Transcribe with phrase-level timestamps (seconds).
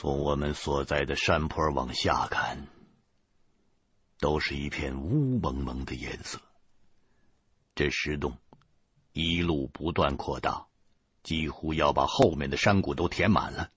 [0.00, 2.68] 从我们所在的山坡往下看，
[4.20, 6.40] 都是一片乌蒙蒙的颜色。
[7.74, 8.38] 这石洞
[9.12, 10.68] 一路不断扩大，
[11.24, 13.72] 几乎要把后面的山谷都填满了。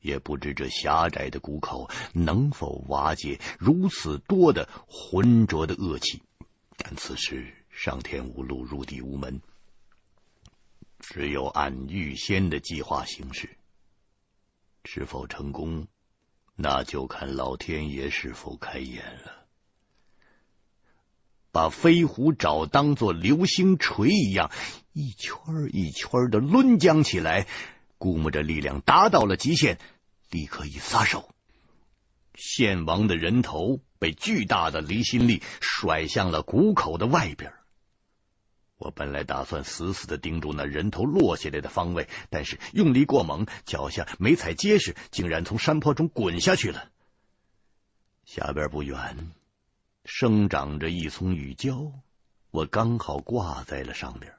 [0.00, 6.22] 也不知这狭窄的谷口能否瓦解如此多的浑浊的恶气。
[6.76, 9.40] 但此时上天无路，入地无门，
[10.98, 13.56] 只有按预先的计划行事。
[14.84, 15.86] 是否成功，
[16.56, 19.46] 那就看老天爷是否开眼了。
[21.52, 24.50] 把飞虎爪当做流星锤一样，
[24.92, 27.46] 一圈一圈的抡将起来，
[27.98, 29.78] 估摸着力量达到了极限，
[30.30, 31.34] 立刻一撒手，
[32.34, 37.52] 献王的人头被巨大的离心力甩向了谷口的外边。
[38.80, 46.90] 我本来打算死死的盯住那人头落下来的方位，但是用力过猛，脚下没踩结实，竟然从山坡中滚下去了。
[48.24, 49.32] 下边不远
[50.06, 51.92] 生长着一丛雨茭，
[52.50, 54.32] 我刚好挂在了上边，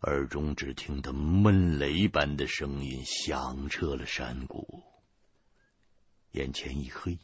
[0.00, 4.82] 耳中只听得闷雷般的声音响彻了山谷，
[6.32, 7.16] 眼前一黑，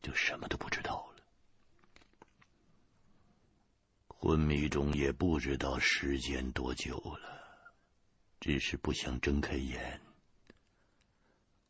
[0.00, 1.15] 就什么都不知道了。
[4.26, 7.72] 昏迷中也不知道时间多久了，
[8.40, 10.00] 只是不想睁开眼。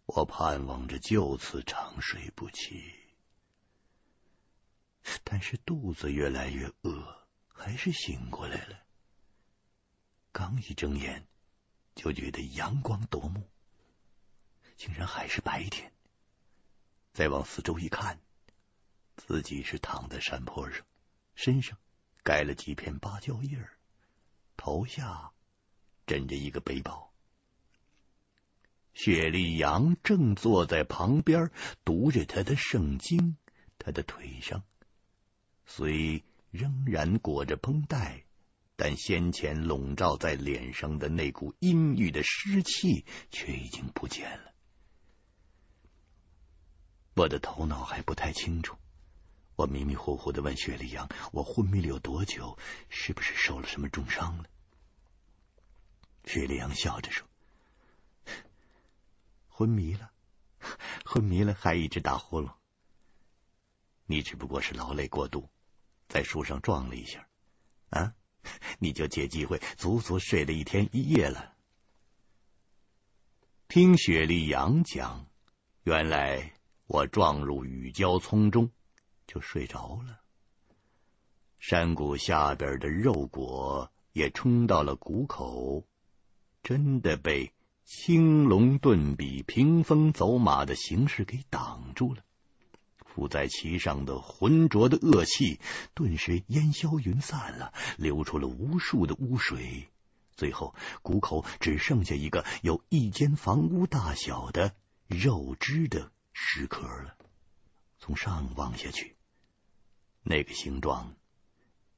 [0.06, 2.94] 我盼望着就此长睡不起，
[5.22, 8.82] 但是肚子越来越饿，还是醒过来了。
[10.32, 11.28] 刚一睁眼，
[11.94, 13.50] 就觉得阳光夺目，
[14.78, 15.92] 竟然还是白天。
[17.12, 18.18] 再往四周一看，
[19.14, 20.82] 自己是躺在山坡上，
[21.34, 21.76] 身上。
[22.26, 23.78] 盖了几片芭蕉叶儿，
[24.56, 25.30] 头下
[26.08, 27.14] 枕着一个背包。
[28.94, 31.52] 雪莉杨正坐在旁边
[31.84, 33.36] 读着他的圣经，
[33.78, 34.64] 他的腿上
[35.66, 38.24] 虽仍然裹着绷带，
[38.74, 44.52] 但先前笼罩在脸上的那股阴郁的湿气却已经不见了。
[47.14, 48.76] 我的头脑还不太清楚。
[49.56, 52.58] 我迷迷糊糊的问雪莉杨：“我昏迷了有多久？
[52.90, 54.44] 是不是受了什么重伤了？”
[56.24, 57.26] 雪莉杨笑着说
[59.48, 60.10] ：“昏迷了，
[61.06, 62.52] 昏迷了，还一直打呼噜。
[64.04, 65.48] 你只不过是劳累过度，
[66.06, 67.26] 在树上撞了一下，
[67.88, 68.14] 啊，
[68.78, 71.54] 你就借机会足足睡了一天一夜了。”
[73.68, 75.26] 听雪莉杨讲，
[75.82, 76.52] 原来
[76.86, 78.70] 我撞入雨浇丛中。
[79.26, 80.20] 就睡着了。
[81.58, 85.84] 山谷下边的肉果也冲到了谷口，
[86.62, 87.52] 真的被
[87.84, 92.22] 青龙遁笔、屏风走马的形势给挡住了。
[93.04, 95.58] 附在其上的浑浊的恶气
[95.94, 99.88] 顿时烟消云散了，流出了无数的污水。
[100.36, 104.74] 最后，谷口只剩下一个有一间房屋大小的
[105.06, 107.16] 肉汁的石壳了。
[107.98, 109.15] 从上望下去。
[110.28, 111.14] 那个形状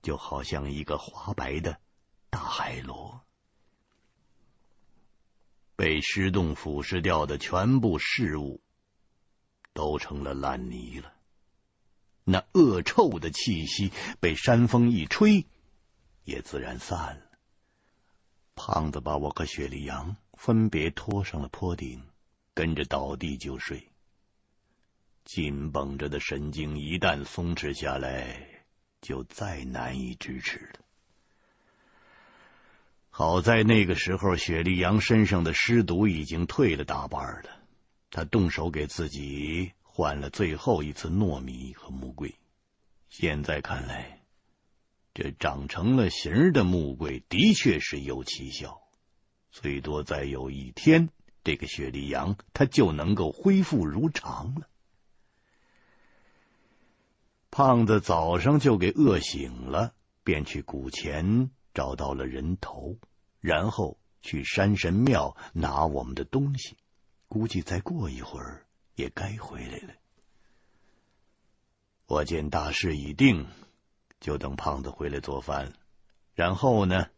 [0.02, 1.80] 就好像一个滑白的
[2.28, 3.22] 大海螺，
[5.76, 8.60] 被石洞腐蚀掉的全部事物
[9.72, 11.14] 都成了烂泥了。
[12.24, 13.90] 那恶臭的气息
[14.20, 15.46] 被山风一吹，
[16.24, 17.38] 也自然散了。
[18.54, 22.06] 胖子把我和雪莉杨分别拖上了坡顶，
[22.52, 23.87] 跟着倒地就睡。
[25.28, 28.64] 紧绷着的神经一旦松弛下来，
[29.02, 30.80] 就再难以支持了。
[33.10, 37.50] 好在那个时候，雪莉杨身上的尸毒已经退了大半了。
[38.10, 42.32] 他动手给自己换了最后一次糯米和木棍。
[43.10, 44.22] 现在看来，
[45.12, 48.80] 这长成了形的木棍的确是有奇效。
[49.50, 51.10] 最多再有一天，
[51.44, 54.66] 这个雪莉杨他就能够恢复如常了。
[57.58, 62.98] 胖子早上就给饿醒了，便去古前找到了人头，
[63.40, 66.76] 然后去山神庙拿我们的东西。
[67.26, 68.64] 估计再过一会儿
[68.94, 69.94] 也该回来了。
[72.06, 73.48] 我见大事已定，
[74.20, 75.72] 就等胖子回来做饭，
[76.36, 77.08] 然后呢，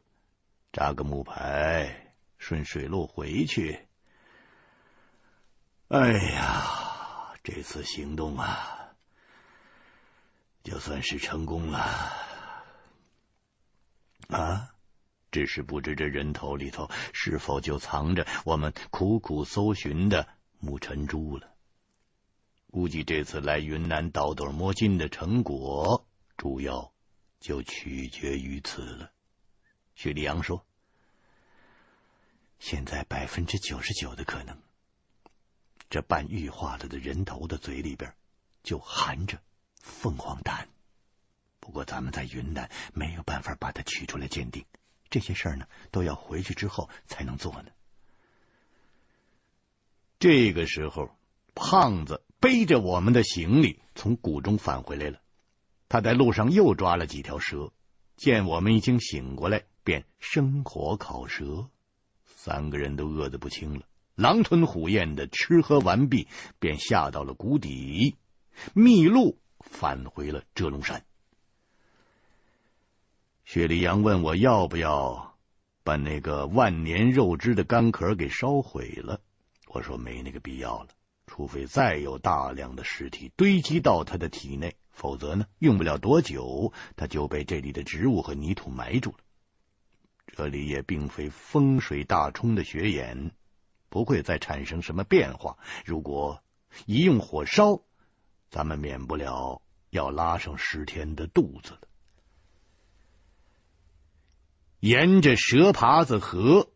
[0.72, 3.78] 扎个木牌，顺水路回去。
[5.88, 8.79] 哎呀，这次行动啊！
[10.70, 11.80] 就算是成功了
[14.28, 14.72] 啊！
[15.32, 20.28] 只是不知这人头里头是否就藏着我们苦苦搜寻的
[20.60, 21.52] 木尘珠了。
[22.70, 26.06] 估计这次来云南倒斗摸金的成果，
[26.36, 26.92] 主要
[27.40, 29.10] 就取决于此了。
[29.96, 30.64] 雪莉杨说
[32.60, 34.56] ：“现在百分之九十九的可能，
[35.88, 38.14] 这半玉化了的人头的嘴里边
[38.62, 39.40] 就含着
[39.80, 40.68] 凤凰胆。
[41.58, 44.64] 不过咱们在云南没有办法把它取出来鉴定，
[45.08, 47.70] 这些事儿呢都要回去之后才能做呢。”
[50.20, 51.10] 这个时候，
[51.54, 52.22] 胖子。
[52.40, 55.20] 背着我们的行李从谷中返回来了。
[55.90, 57.70] 他在路上又抓了几条蛇，
[58.16, 61.68] 见我们已经醒过来，便生火烤蛇。
[62.24, 63.82] 三个人都饿得不轻了，
[64.14, 66.28] 狼吞虎咽的吃喝完毕，
[66.58, 68.16] 便下到了谷底，
[68.72, 71.04] 密路返回了遮龙山。
[73.44, 75.36] 雪莉杨问我要不要
[75.82, 79.20] 把那个万年肉汁的干壳给烧毁了，
[79.66, 80.88] 我说没那个必要了。
[81.26, 89.18] 除非再有大量的尸体堆积到他的体内，否则呢，用不了多久，他就被这里的植物和泥土埋住了。
[90.26, 93.30] 这里也并非风水大冲的雪眼，
[93.88, 95.56] 不会再产生什么变化。
[95.84, 96.42] 如果
[96.86, 97.80] 一用火烧，
[98.50, 101.80] 咱们免不了要拉上十天的肚子了。
[104.80, 106.70] 沿着蛇爬子河，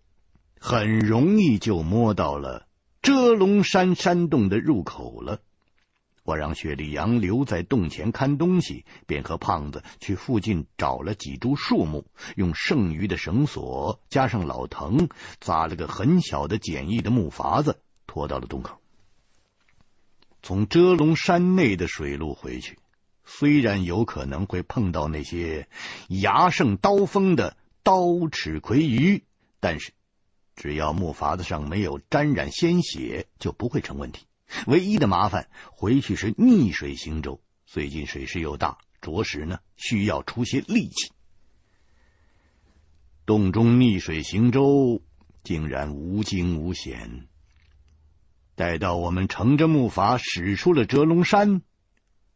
[0.61, 2.69] 很容易就摸到了。
[3.03, 5.41] 遮龙山山洞的入口了，
[6.23, 12.07] 我让雪莉杨留在洞前看东西，便和胖子去附近找了几株树木，
[12.37, 15.09] 用剩余的绳索加上老藤，
[15.41, 18.81] 扎了个很小的简易的木筏子，拖到了洞口。
[20.45, 22.79] 从遮龙山内的水路回去，
[23.25, 25.67] 虽然有可能会碰到那些
[26.09, 29.25] 牙胜刀锋的刀齿魁鱼，
[29.59, 29.93] 但是。
[30.55, 34.27] 只要木筏子上没有沾染鲜血，就不会成问题。
[34.67, 41.11] 唯一的麻烦，回去是逆水行舟，最近水势又大，着实呢需要出些力气。
[43.25, 45.01] 洞中逆水行舟
[45.43, 47.27] 竟然无惊无险。
[48.55, 51.63] 待到我们乘着木筏驶出了遮龙山，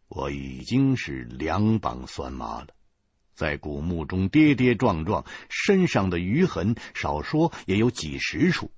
[0.09, 2.69] 我已经是两膀酸麻了。
[3.35, 8.73] 在古墓中跌跌撞撞，身上的淤痕少说也有几十处。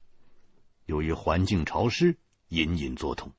[0.84, 3.32] 由于环境潮湿，隐隐作痛。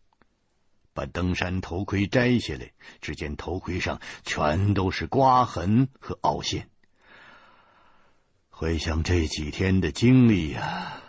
[0.93, 2.71] 把登山头盔摘下来，
[3.01, 6.69] 只见头盔上全都是刮痕和凹陷。
[8.49, 11.01] 回想这几天的经历呀，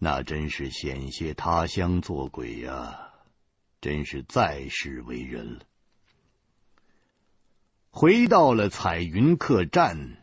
[0.00, 3.10] 那真是险些他乡做鬼呀，
[3.80, 5.60] 真是在世为人了。
[7.90, 10.18] 回到了彩云客栈，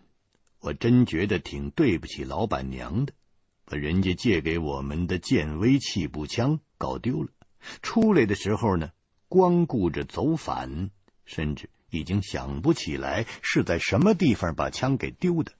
[0.59, 3.13] 我真觉得挺对不起老板娘的，
[3.65, 7.29] 把人家借给我们的剑威气步枪搞丢了。
[7.81, 8.91] 出来的时候呢，
[9.27, 10.89] 光顾着走反，
[11.25, 15.51] 甚至已经想不起来是在什么地方把枪给丢的，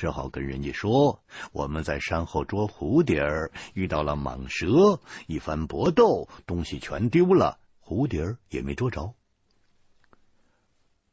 [0.00, 3.22] 只好跟人家说我们在山后捉蝴蝶，
[3.74, 9.12] 遇到了蟒蛇，一番搏斗，东西全丢了，蝴蝶也没捉着。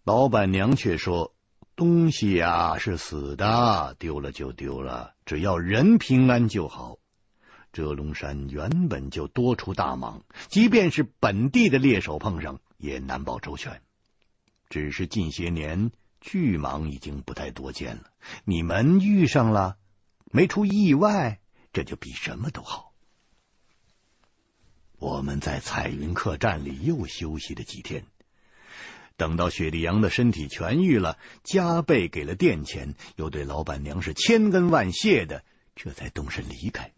[0.06, 1.36] 老板娘却说
[1.76, 6.98] ：“东西呀是死的，丢了就丢了，只要人平安就好。
[7.74, 13.82] 遮龙山原本就多出大蟒，即便是本地的猎手碰上，也难保周全。
[14.70, 18.12] 只是近些年巨蟒已经不太多见了。
[18.44, 19.78] 你们遇上了，
[20.32, 21.40] 没出意外，
[21.74, 22.94] 这就比什么都好。”
[25.00, 28.06] 我们在彩云客栈里又休息了几天。
[29.16, 35.44] 等到雪莉杨的身体痊愈了，加倍给了店钱，又对老板娘是千恩万谢的，
[35.76, 36.94] 这才动身离开。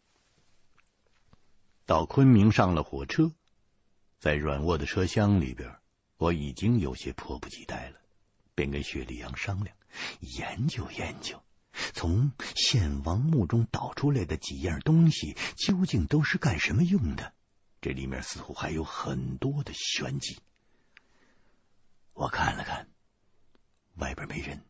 [1.86, 3.32] 到昆明上了火车，
[4.20, 5.78] 在软卧的车厢里边，
[6.18, 7.99] 我已经有些迫不及待了，
[8.60, 9.74] 便跟雪莉杨商量
[10.20, 11.42] 研究研究，
[11.94, 17.34] 从献王墓中倒出来的几样东西究竟都是干什么用的？
[17.80, 20.40] 这里面似乎还有很多的玄机。
[22.12, 22.90] 我看了看，
[23.96, 24.62] 外边没人，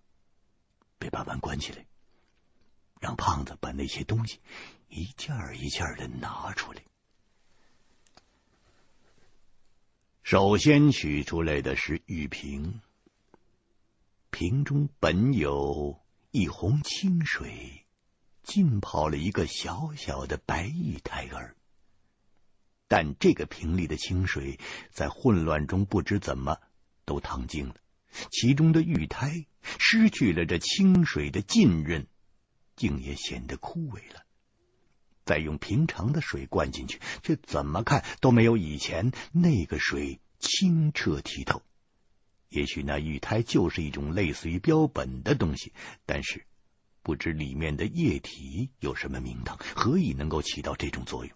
[1.00, 1.88] 别把门关起来，
[3.02, 4.40] 让胖子把那些东西
[4.88, 6.84] 一件一件的拿出来。
[10.22, 12.82] 首先取出来的是玉瓶，
[14.32, 16.00] 瓶中本有
[16.32, 17.86] 一泓清水，
[18.44, 21.56] 浸泡了一个小小的白玉胎儿，
[22.88, 24.60] 但这个瓶里的清水
[24.92, 26.58] 在混乱中不知怎么。
[27.06, 27.76] 都烫净了，
[28.30, 29.48] 其中的玉胎
[29.80, 32.06] 失去了这清水的浸润，
[32.76, 34.24] 竟也显得枯萎了。
[35.26, 41.64] 再用平常的水灌进去，却怎么看都没有以前那个水清澈剔透。
[42.50, 45.72] 也许那玉胎就是一种类似于标本的东西，
[46.06, 46.46] 但是
[47.02, 51.34] 不知里面的液体有什么名堂，何以能够起到这种作用？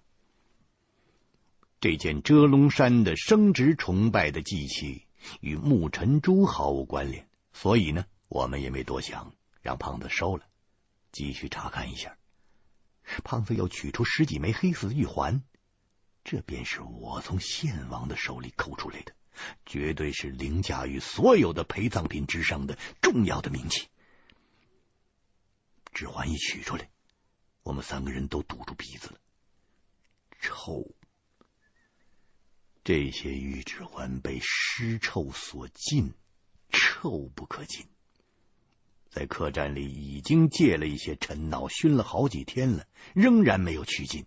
[1.80, 5.06] 这件遮龙山的生殖崇拜的祭器
[5.42, 10.46] 与木尘珠毫无关联，所以呢，我们也没多想，让胖子收了，
[11.12, 12.18] 继续查看一下。
[13.24, 15.44] 胖子又取出十几枚黑色的玉环，
[16.24, 19.14] 这便是我从献王的手里抠出来的，
[19.66, 23.88] 绝对是凌驾于所有的陪葬品之上的重要的名器。
[25.94, 26.90] 指环一取出来，
[27.62, 29.20] 我们三个人都堵住鼻子了，
[30.40, 30.94] 臭。
[32.84, 36.14] 这些玉指环被尸臭所浸，
[36.70, 37.86] 臭不可禁。
[39.10, 44.26] 在客栈里已经借了一些陈脑，熏了好几天了，仍然没有去尽，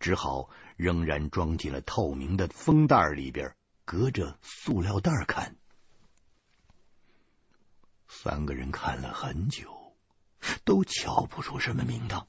[0.00, 3.54] 只好仍然装进了透明的封袋里边，
[3.92, 5.54] 隔着塑料袋看。
[8.08, 9.94] 三个人看了很久，
[10.64, 12.26] 都瞧不出什么名堂。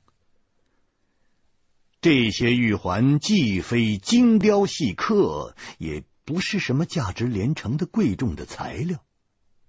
[2.01, 9.01] 这些玉环既非精雕细刻，也不是什么价值连城的贵重的材料，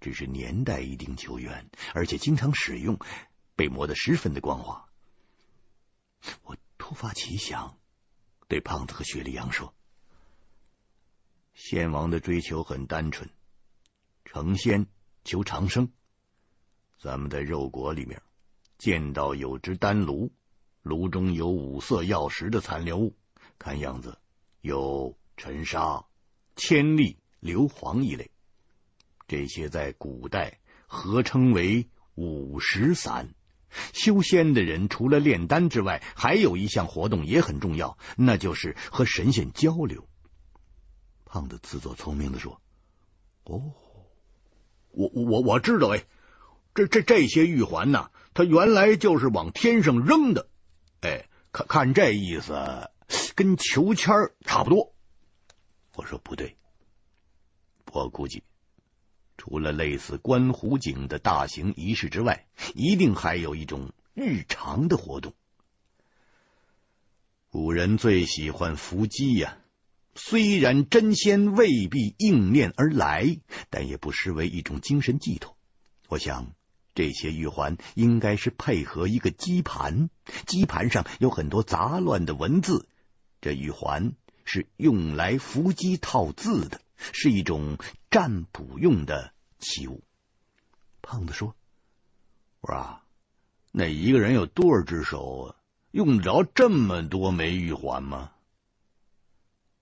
[0.00, 2.98] 只是年代一定久远，而且经常使用，
[3.54, 4.88] 被磨得十分的光滑。
[6.42, 7.78] 我突发奇想，
[8.48, 9.72] 对胖子和雪莉杨说
[11.54, 13.30] ：“先王的追求很单纯，
[14.24, 14.86] 成仙
[15.24, 15.90] 求长生。
[17.00, 18.20] 咱们在肉国里面
[18.78, 20.30] 见到有只丹炉。”
[20.82, 23.16] 炉中有五色药石的残留物，
[23.58, 24.18] 看样子
[24.60, 26.04] 有尘沙、
[26.56, 28.30] 铅粒、硫磺一类。
[29.26, 33.34] 这些在古代合称为五石散。
[33.94, 40.06] 修仙的人除了炼丹之外，还有一项活动也很重要，那就是和神仙交流。
[41.34, 42.60] 胖子自作聪明的说
[43.42, 43.72] ：“哦，
[44.92, 46.04] 我我我知道，哎，
[46.76, 50.48] 这这这些玉环呐，它原来就是往天上扔的。”
[51.02, 52.88] 哎，看看这意思，
[53.34, 54.94] 跟求签差不多。
[55.96, 56.56] 我说不对，
[57.90, 58.44] 我估计
[59.36, 65.34] 除了类似观湖景的大型仪式之外，一定还有一种日常的活动。
[67.50, 69.58] 古人最喜欢伏击呀，
[70.14, 73.38] 虽然真仙未必应念而来，
[73.70, 75.56] 但也不失为一种精神寄托。
[76.08, 76.54] 我想。
[76.96, 80.10] 这些玉环应该是配合一个基盘，
[80.46, 82.86] 基盘上有很多杂乱的文字。
[83.40, 84.12] 这玉环
[84.44, 87.78] 是用来伏击套字的，是一种
[88.12, 90.04] 占卜用的器物。
[91.02, 91.56] 胖子说
[92.62, 93.02] ：“我说啊，
[93.72, 95.56] 那一个人有多少只手啊？
[95.90, 98.30] 用得着这么多枚玉环吗？”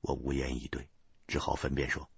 [0.02, 0.88] 我无言以对，
[1.26, 2.11] 只好分辨说：“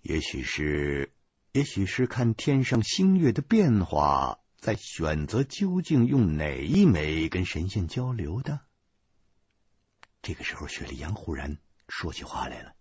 [0.00, 1.12] 也许是。”
[1.52, 8.60] 也许是看天上星月的变化，在选择究竟用哪一枚跟神仙交流的。
[10.22, 11.56] 这个时候，雪莉杨忽然
[11.88, 12.76] 说起话来了。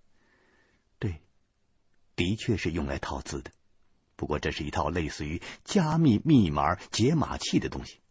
[0.99, 1.21] 对，
[2.15, 3.51] 的确是用来套字的，
[4.15, 8.01] 不过这是一套类似于加密密码解码器的东西。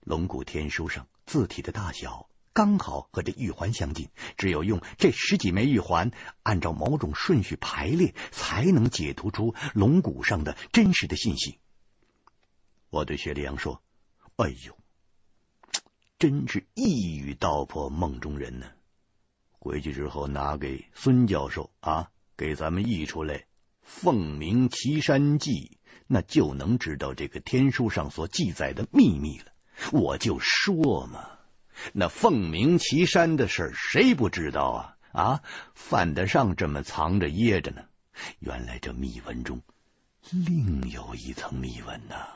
[0.00, 2.28] 龙骨天书上字体的大小。
[2.54, 6.10] 刚好和这玉环相近，只有用这十几枚玉环，
[6.42, 11.58] 按照某种顺序排列，才能解读出龙骨上的真实的信息。
[12.90, 13.82] 我对雪莉杨说
[14.36, 14.76] ：“哎呦，
[16.18, 18.66] 真是一语道破梦中人呢！
[19.58, 23.38] 回去之后拿给孙教授啊，给咱们译出来
[23.80, 25.50] 《凤鸣岐山记》，
[26.06, 29.46] 那就能知道这个天书上所记载的秘密了。
[29.90, 31.30] 我就说嘛。”
[31.92, 34.96] 那凤鸣岐山的事谁不知道啊？
[35.12, 35.42] 啊，
[35.74, 37.84] 犯得上这么藏着掖着呢？
[38.38, 39.62] 原来这密文中
[40.30, 42.28] 另有一层密文呐！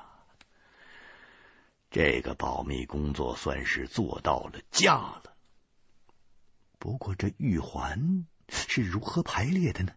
[1.90, 5.36] 这个保密工作算是做到了家了。
[6.78, 9.92] 不过这玉环是如何排列的呢？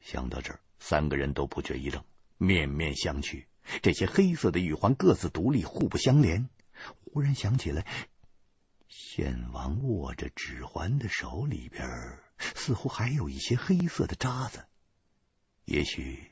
[0.00, 2.04] 想到这儿，三个人都不觉一愣，
[2.36, 3.44] 面面相觑。
[3.80, 6.48] 这些黑色的玉环各自独立，互不相连。
[7.04, 7.86] 忽然想起来。
[8.94, 11.88] 献王握着指环的手里边，
[12.38, 14.66] 似乎还有一些黑色的渣子，
[15.64, 16.30] 也许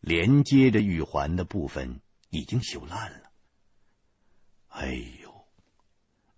[0.00, 3.30] 连接着玉环的部分已经朽烂了。
[4.68, 5.46] 哎呦，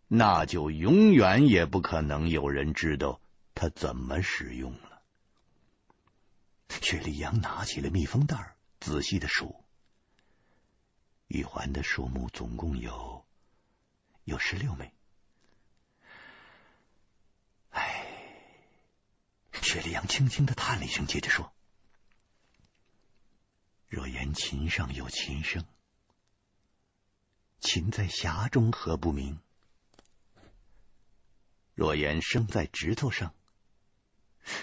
[0.08, 3.20] 那就永远也不可能有人知道
[3.54, 5.02] 它怎么使用了。
[6.68, 9.64] 雪莉杨拿起了密封袋，仔细的数：
[11.28, 13.24] 玉环的数目总共有
[14.24, 14.92] 有十六枚。
[19.74, 21.52] 雪莉杨轻轻的叹了一声，接着说
[23.90, 25.64] ：“若言琴上有琴声，
[27.58, 29.40] 琴在匣中何不鸣？
[31.74, 33.34] 若言声在指头上，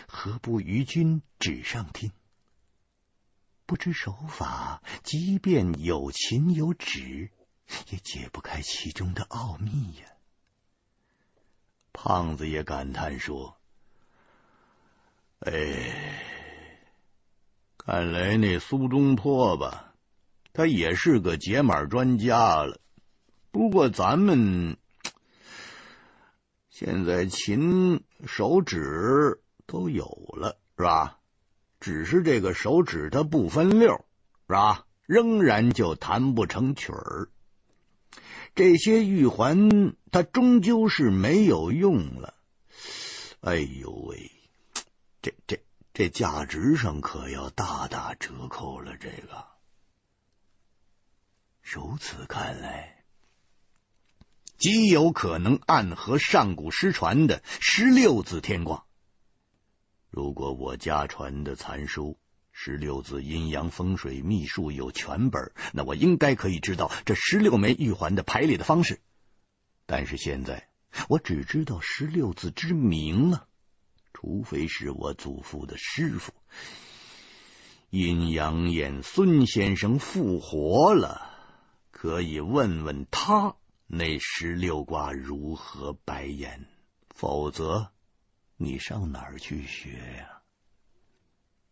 [0.08, 2.14] 何不于君指上听？”
[3.68, 7.32] 不知手法，即便有琴有指，
[7.90, 10.06] 也解不开其中的奥秘呀。
[11.92, 13.58] 胖子也感叹说
[15.44, 15.52] ：“哎，
[17.78, 19.96] 看来那苏东坡吧，
[20.54, 22.80] 他也是个解码专家了。
[23.50, 24.78] 不过咱们
[26.70, 30.06] 现在琴手指都有
[30.38, 31.18] 了，是吧？”
[31.82, 34.06] 只是这个手指它不分溜，
[34.48, 34.86] 是吧？
[35.08, 37.30] 仍然就弹不成曲儿。
[38.54, 42.36] 这些玉环它终究是没有用了。
[43.40, 44.32] 哎呦喂，
[45.22, 45.64] 这这
[45.94, 48.98] 这价值上可要大打折扣了。
[48.98, 49.46] 这个，
[51.62, 53.04] 如此看来，
[54.58, 58.86] 极有可能暗合上古失传的十六字天卦。
[60.10, 62.18] 如果我家传的残书
[62.52, 69.00] 十六字阴阳风水秘术有全本，那我应该可以知道这十六枚玉环的排列的方式。
[69.86, 70.70] 但是现在
[71.08, 73.48] 我只知道十六字之名啊，
[74.22, 76.32] 除非是我祖父的师傅
[77.90, 81.28] 阴阳眼孙先生复活了，
[81.90, 83.56] 可以问问他
[83.88, 86.68] 那十六卦如何白演，
[87.10, 87.90] 否则。
[88.58, 90.44] 你上哪儿去学呀？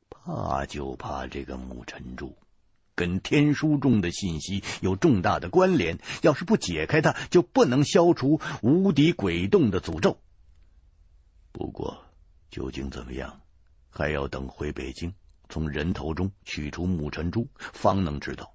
[0.09, 2.35] 怕就怕这个木尘珠
[2.95, 10.17] 跟天书中的信息有重大的关联，要是不解开它，就不能消除无敌鬼洞的诅咒。
[11.51, 12.03] 不过
[12.49, 13.41] 究竟怎么样，
[13.89, 15.13] 还要等回北京，
[15.49, 18.53] 从人头中取出木尘珠，方能知道。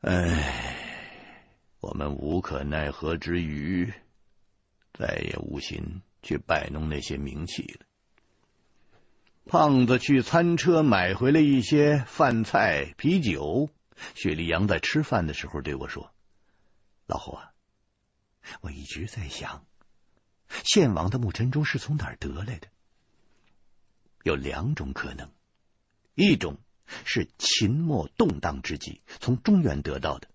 [0.00, 0.76] 唉，
[1.80, 3.92] 我们无可奈何之余。
[4.92, 7.86] 再也无心去摆弄那些名器了。
[9.46, 13.70] 胖子去餐车买回了一些饭菜、啤酒。
[14.14, 16.12] 雪莉杨在吃饭的时候对我说
[17.06, 17.52] ：“老胡啊，
[18.60, 19.64] 我一直在想，
[20.64, 22.68] 献王的木尘珠是从哪儿得来的？
[24.22, 25.30] 有两种可能，
[26.14, 26.58] 一种
[27.04, 30.28] 是秦末动荡之际从中原得到的；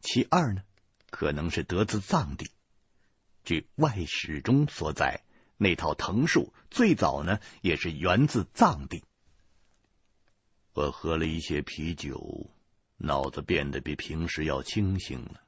[0.00, 0.62] 其二呢，
[1.10, 2.50] 可能是得自藏地。”
[3.44, 5.22] 据外史中所载，
[5.56, 9.04] 那套藤树最早呢，也是源自藏地。
[10.74, 12.50] 我喝了一些啤酒，
[12.96, 15.40] 脑子变得比平时要清醒了。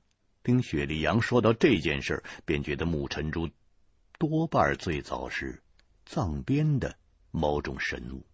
[0.42, 3.50] 听雪莉杨说到这件事，便觉得木尘珠
[4.18, 5.62] 多半最早是
[6.04, 6.96] 藏边的
[7.30, 8.26] 某种神物。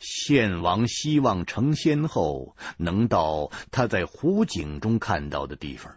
[0.00, 5.96] 献王希望成仙后，能到他在湖景中看到的地方。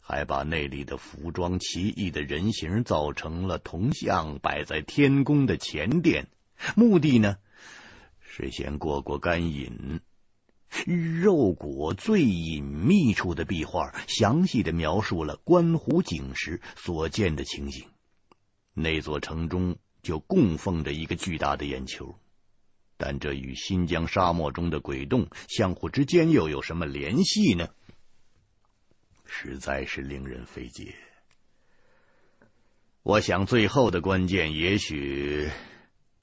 [0.00, 6.28] 还把那里的服装奇异的人形造成了铜像，摆在天宫的前殿，
[6.76, 7.38] 目的呢
[8.20, 10.00] 是先过过干瘾。
[10.84, 17.88] 肉果最隐秘处的壁画，详细的描述了观湖景时所见的情形。
[18.78, 22.14] 那座城中就供奉着一个巨大的眼球，
[22.98, 27.70] 但这与新疆沙漠中的鬼洞相互之间又有什么联系呢？
[29.24, 30.94] 实在是令人费解。
[33.02, 35.50] 我想，最后的关键也许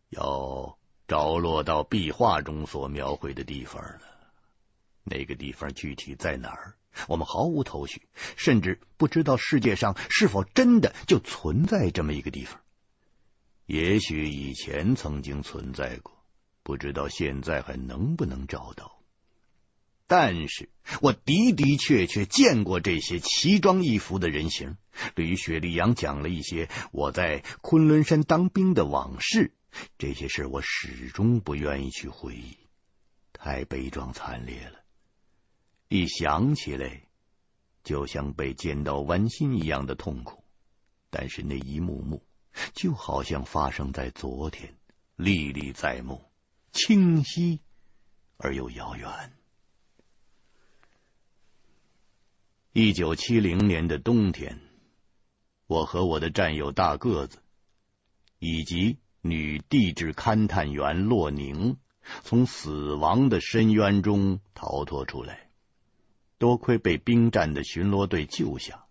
[0.09, 4.01] 要着落到壁画中所描绘的地方了。
[5.03, 6.75] 那个地方具体在哪儿，
[7.07, 8.03] 我们毫无头绪，
[8.35, 12.59] 甚至不知道世界上是否真的就存在这么一个地方。
[13.65, 16.13] 也许以前曾经存在过，
[16.63, 18.99] 不知道现在还能不能找到。
[20.05, 20.69] 但是
[21.01, 24.75] 我的的确确见过这些奇装异服的人形。
[25.15, 29.53] 对于雪莉杨讲了一些我在昆仑山当兵的往事，
[29.97, 32.57] 这些事我始终不愿意去回忆，
[33.31, 34.82] 太悲壮惨烈了。
[35.93, 37.03] 一想起来，
[37.83, 40.43] 就像被剪刀剜心一样的痛苦。
[41.11, 42.25] 但是那一幕幕，
[42.73, 44.75] 就好像发生在昨天，
[45.17, 46.19] 历历在目，
[46.71, 47.61] 清晰
[48.37, 49.33] 而又遥远。
[52.71, 54.59] 一九七零年的冬天，
[55.67, 57.37] 我和我的战友大个子
[58.39, 61.77] 以及女地质勘探员洛宁
[62.23, 65.42] 从死亡的深渊中逃脱出来。
[66.43, 68.83] 多亏被兵站的巡逻队救下。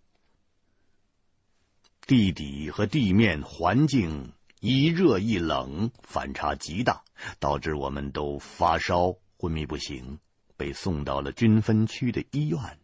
[2.07, 7.03] 地底和地面环境一热一冷，反差极大，
[7.39, 10.17] 导致我们都发烧、昏迷不醒，
[10.57, 12.79] 被送到了军分区的医院。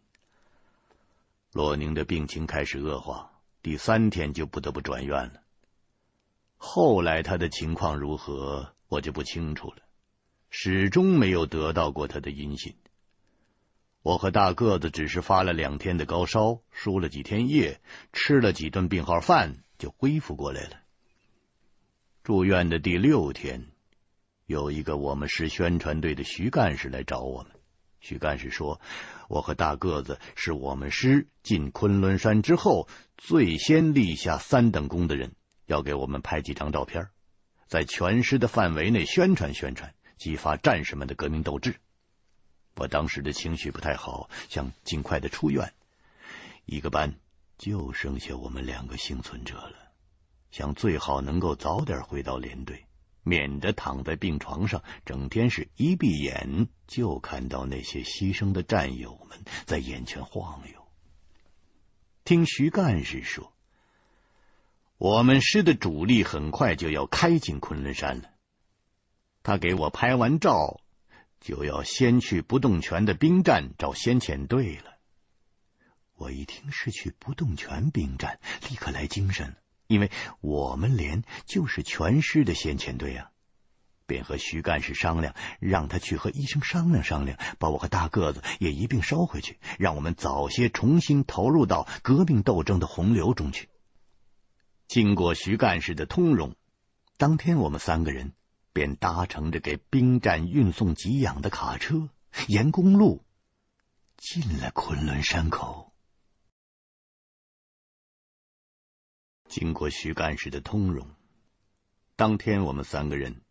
[1.52, 5.42] 洛宁的病情开始恶化，第三天就不得不转院了。
[6.56, 9.82] 后来他的情况如何，我就不清楚了，
[10.48, 12.76] 始终没有得到过他的音信。
[14.02, 17.80] 我和大个子只是发了两天的高烧，输了几天液，
[18.12, 20.80] 吃了几顿病号饭，就恢复过来了。
[22.22, 23.66] 住院的第六天，
[24.46, 27.52] 有一个我们师宣传队的徐干事来找我们。
[28.00, 28.80] 徐干事说
[29.28, 35.32] ：“我和大个子是我们师进昆仑山之后最先立下三等功的人。”
[35.66, 37.08] 要给我们拍几张照片，
[37.68, 41.76] 在全师的范围内宣传宣传，激发战士们的革命斗志。
[42.76, 45.72] 我当时的情绪不太好，想尽快的出院。
[46.64, 47.14] 一个班
[47.58, 49.92] 就剩下我们两个幸存者了，
[50.50, 52.86] 想最好能够早点回到连队，
[53.22, 60.86] 免得躺在病床上，整天是一闭眼就看到那些牺牲的战友们在眼前晃悠。
[62.24, 63.52] 听徐干事说。
[64.96, 68.28] 我们师的主力很快就要开进昆仑山了。
[69.42, 70.82] 他给我拍完照，
[71.40, 74.98] 就要先去不动泉的兵站找先遣队了。
[76.14, 83.30] 我一听是去不动泉兵站，立刻来精神了，因为我们连就是全师的先遣队啊，
[84.06, 93.70] 便和徐干事商量，让他去和医生商量商量，把我和大个子也一并捎回去，让我们早些重新投入到革命斗争的洪流中去。
[94.86, 96.54] 经过徐干事的通融，
[97.16, 98.34] 当天我们三个人
[98.72, 102.08] 便搭乘着给兵站运送给养的卡车，
[102.46, 103.24] 沿公路
[104.16, 105.92] 进了昆仑山口。
[109.48, 111.08] 经过徐干事的通融，
[112.14, 113.42] 当天我们三个人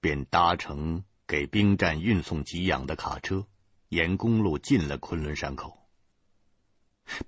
[0.00, 3.46] 便搭乘给兵站运送给养的卡车，
[3.88, 5.78] 沿公路进了昆仑山口。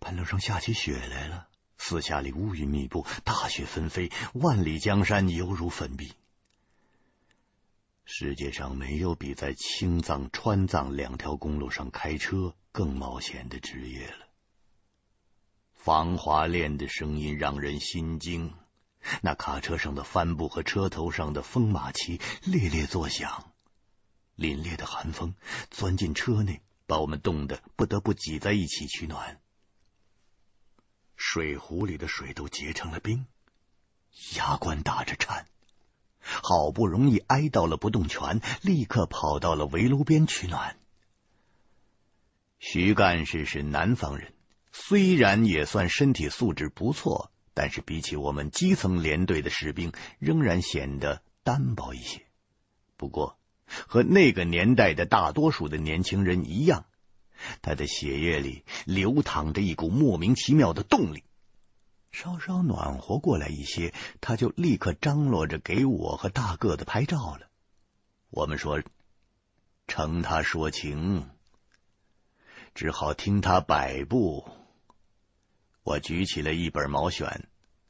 [0.01, 1.49] 半路上下起雪来了。
[1.77, 6.15] 四下里乌云密布，大雪纷飞，万里江山犹如粉笔。
[8.05, 14.29] 世界上没有比在青藏、川藏两条公路上开车更冒险的职业了。
[15.73, 18.55] 防滑链的声音让人心惊，
[19.21, 23.53] 那卡车上的帆布和车头上的风马旗猎猎作响，
[24.37, 25.35] 凛冽的寒风
[25.71, 29.41] 钻进车内，把我们冻得不得不挤在一起取暖。
[31.17, 33.27] 水壶里的水都结成了冰，
[34.37, 35.47] 牙关打着颤，
[36.25, 40.77] 好不容易挨到了不动泉，立刻跑到了围炉边取暖。
[42.59, 44.33] 徐干事是南方人，
[44.73, 52.23] 虽然也算身体素质不错，但是比起我们基层连队的士兵，仍然显得单薄一些。
[52.97, 56.87] 不过，和那个年代的大多数的年轻人一样。
[57.61, 61.25] 他的血液里流淌着一股莫名其妙的动力，
[62.15, 67.51] 稍稍暖和过来一些，他就立刻张罗着给我和大个子拍照了。
[68.31, 68.83] 我们说
[69.89, 71.29] 承他说情，
[72.73, 74.49] 只好听他摆布。
[75.83, 77.29] 我举起了一本《毛选》，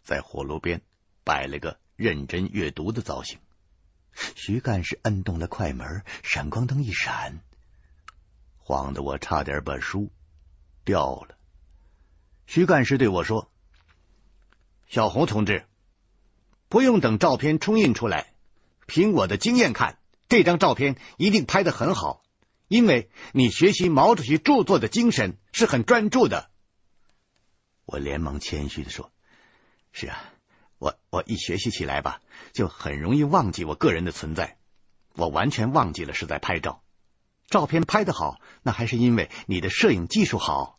[0.03, 0.81] 在火炉边
[1.23, 3.39] 摆了个认真阅读的造型。
[4.15, 7.41] 徐干事摁动了快门，闪光灯一闪。
[8.57, 10.11] 晃得我差点把书
[10.83, 11.37] 掉了。
[12.47, 13.51] 徐干事对我说
[14.87, 15.67] ：“小红同志，
[16.69, 18.35] 不用等照片冲印出来，
[18.87, 22.23] 凭我的经验看，这张照片一定拍得很好，
[22.69, 26.51] 因为你学习毛主席著作的精神是很专注的。”
[27.87, 29.13] 我连忙谦虚的说
[29.93, 30.33] ：“是啊，
[30.79, 32.21] 我我一学习起来吧，
[32.53, 34.59] 就很容易忘记我个人的存在，
[35.15, 36.83] 我完全忘记了是在拍照。”
[37.47, 40.79] 照片拍得好，那还是因为你的摄影技术好。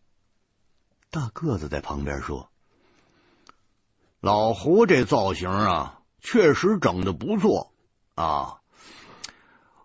[1.12, 2.52] 大个子在旁边说
[4.26, 7.72] ：“老胡这造型啊，确实整的不错
[8.16, 8.58] 啊！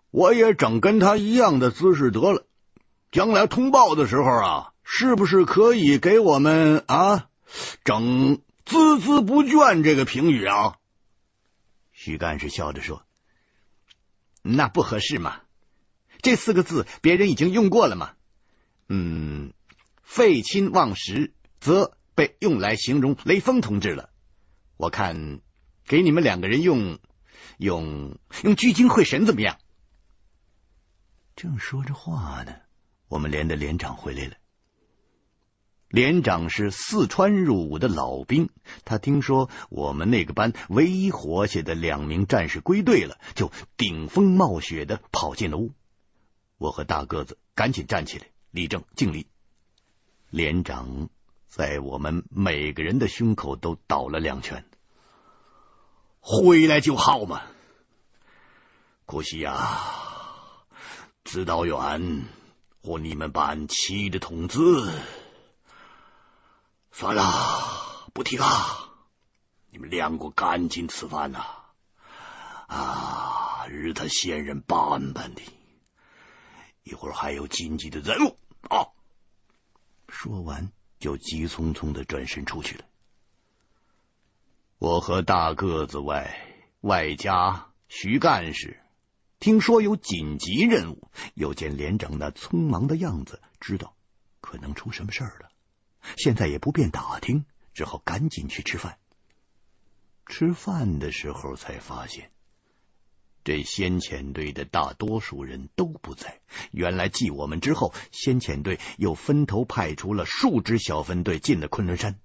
[0.09, 2.47] 我也整跟他一样的姿势得了。
[3.11, 7.29] 将来通报的时候啊，是不是可以给我们啊
[7.83, 10.77] 整孜孜不倦这个评语啊？”
[11.93, 13.05] 徐干事笑着说
[14.41, 15.35] ：“那不合适嘛。”
[16.23, 18.13] 这四个字别人已经用过了嘛？
[18.89, 19.53] 嗯，
[20.01, 24.07] 废寝忘食则被用来形容雷锋同志了。
[24.81, 25.41] 我看
[25.85, 26.97] 给你们两个人用
[27.59, 29.59] 用用聚精会神怎么样？
[31.35, 32.55] 正说着话呢，
[33.07, 34.33] 我们连的连长回来了。
[35.87, 38.49] 连长是四川入伍的老兵，
[38.83, 45.73] 他听说我们那个班唯一活下的两名战士归队了，就顶风冒雪的跑进了屋。
[46.57, 49.27] 我和大个子赶紧站起来，立正敬礼。
[50.31, 51.09] 连长
[51.45, 54.65] 在我们每个人的胸口都倒了两拳。
[56.21, 57.41] 回来就好嘛，
[59.05, 59.81] 可惜呀，
[61.23, 62.25] 指导员
[62.81, 64.59] 和你们班七的同志。
[66.91, 68.45] 算了，不提了。
[69.71, 71.43] 你们两个赶紧吃饭呐！
[72.67, 75.41] 啊，日他闲人板板的，
[76.83, 78.37] 一会儿还有紧急的任务
[78.69, 78.87] 啊！
[80.07, 82.83] 说完，就急匆匆的转身出去了。
[84.81, 86.35] 我和大个子外，
[86.79, 88.79] 外加徐干事，
[89.39, 93.93] 听说有紧急任务，又见连长那匆忙的样子，知道
[94.39, 95.49] 可能出什么事儿了。
[96.17, 98.97] 现在也不便打听，只好赶紧去吃饭。
[100.25, 102.31] 吃饭的时候才发现，
[103.43, 106.39] 这先遣队的大多数人都不在。
[106.71, 112.19] 原来继我们之后，先遣队又分头派出了数支小分队进了昆仑山。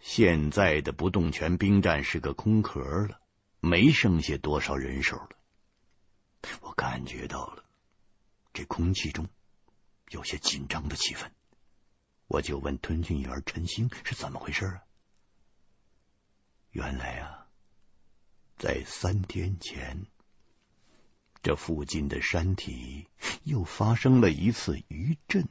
[0.00, 3.20] 现在的不动泉兵站是个空壳了，
[3.60, 5.30] 没剩下多少人手了。
[6.62, 7.64] 我感觉到了，
[8.52, 9.28] 这空气中
[10.08, 11.30] 有些紧张的气氛。
[12.26, 14.82] 我就问吞训员陈星是怎么回事啊？
[16.70, 17.46] 原来啊，
[18.56, 20.06] 在三天前，
[21.42, 23.08] 这附近的山体
[23.42, 25.48] 又发生了一次余震，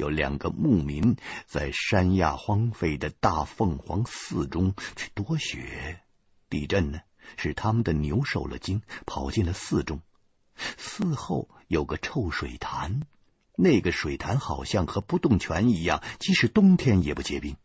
[0.00, 6.00] 有两个牧民在山崖荒废的大凤凰寺中去躲雪。
[6.48, 7.00] 地震呢，
[7.36, 10.00] 使他们的牛受了惊，跑进了寺中。
[10.56, 13.02] 寺后有个臭水潭。
[13.56, 17.58] 那个水潭好像和不动泉一样，即使冬天也不结冰。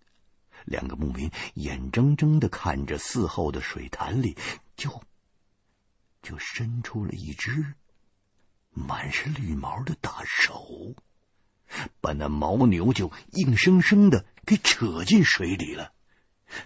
[0.65, 4.35] 两个牧民眼睁睁的看着寺后的水潭里，
[4.75, 5.01] 就
[6.21, 7.75] 就伸出了一只
[8.71, 10.95] 满是绿毛的大手，
[12.01, 15.91] 把那牦牛就硬生生的给扯进水里了。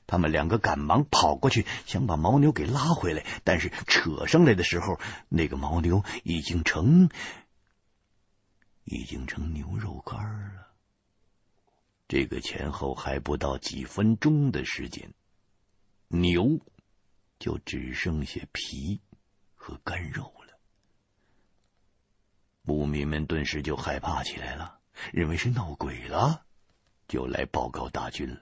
[0.05, 7.09] 他们两个赶忙跑过去，想把牦牛给拉回来，但是扯上来的时候，那个牦牛已经成。
[8.91, 10.67] 已经成牛肉干了。
[12.07, 15.13] 这个前后还不到几分钟的时间，
[16.07, 16.59] 牛
[17.37, 18.99] 就只剩下皮
[19.53, 20.57] 和干肉了。
[22.63, 24.78] 牧民们顿时就害怕起来了，
[25.11, 26.43] 认为是闹鬼了，
[27.07, 28.41] 就来报告大军了。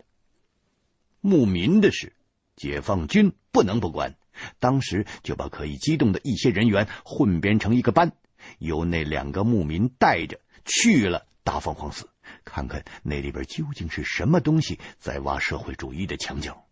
[1.22, 2.14] 牧民的事，
[2.56, 4.16] 解放军不能不管，
[4.60, 8.14] 当时就把可以机动的一些人员混编成一个班。
[8.60, 12.10] 由那两个牧民带着去了大凤凰寺，
[12.46, 16.66] 看看那里边究竟是什么东西在挖社会主义的墙角。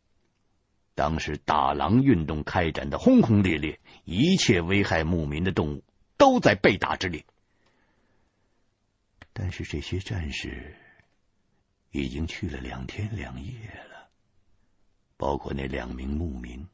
[0.93, 5.84] 当时打狼运动开展的轰轰烈烈，一切危害牧民的动物
[6.17, 7.26] 都在被打之列。
[9.38, 10.78] 但是这些战士
[11.91, 13.52] 已经去了两天两夜
[13.89, 14.10] 了，
[15.17, 16.69] 包括那两名牧民，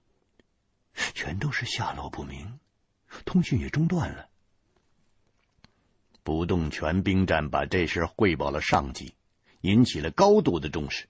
[0.93, 2.59] 全都是下落不明，
[3.25, 4.29] 通讯也中断了。
[6.21, 9.15] 不动全兵站把这事汇报了上级，
[9.61, 11.09] 引起了高度的重视。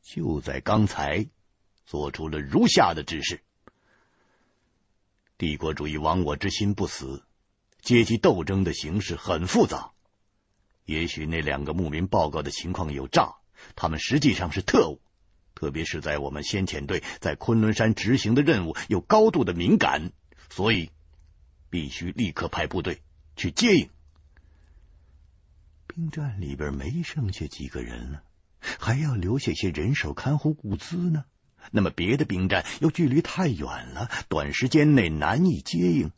[0.00, 1.26] 就在刚才，
[1.84, 3.42] 做出了如下的指示：
[5.36, 7.22] 帝国主义亡我之心不死，
[7.82, 9.90] 阶级斗争的形势很复杂。
[10.84, 13.36] 也许那两个牧民报告的情况有诈，
[13.74, 15.00] 他们实际上是特务，
[15.54, 20.12] 特别是在我们先遣队在昆仑山执行的任务有高度的敏感，
[20.50, 20.90] 所以
[21.70, 23.00] 必须立刻派部队
[23.36, 23.88] 去接应。
[25.86, 28.22] 兵站里边没剩下几个人了，
[28.60, 31.24] 还要留下些人手看护物资呢。
[31.70, 36.10] 那么别的兵站又距离太远了，短时间内难以接应。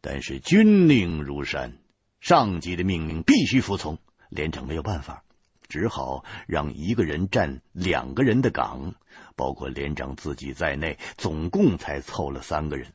[0.00, 1.78] 但是军令如山，
[2.22, 3.98] 上级的命令必须服从。
[4.30, 5.24] 连长没有办法，
[5.68, 8.94] 只好让一个人站两个人的岗，
[9.36, 12.92] 包括连长自己在内，总共才凑了三个人。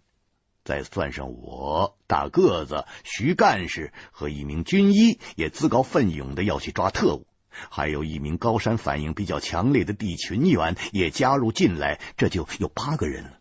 [0.63, 13.39] 再算上我大个子徐干事和一名军医，也自告奋勇的要去抓特务，还有一名高山反应比较强烈的地群员也加入进来，这就有八个人了。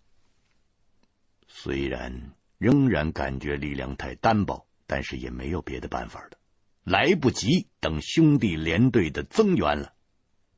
[1.49, 6.38] 虽然仍然感觉力量太单薄，但是也没有别的办法了，
[6.85, 9.94] 来不及等兄弟连队的增援了，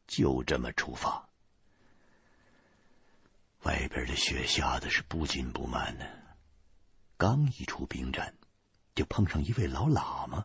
[0.06, 1.28] 就这么出发。
[3.62, 6.08] 外边的雪下的是不紧不慢的。
[7.16, 8.34] 刚一出兵站，
[8.94, 10.44] 就碰上一位老喇嘛。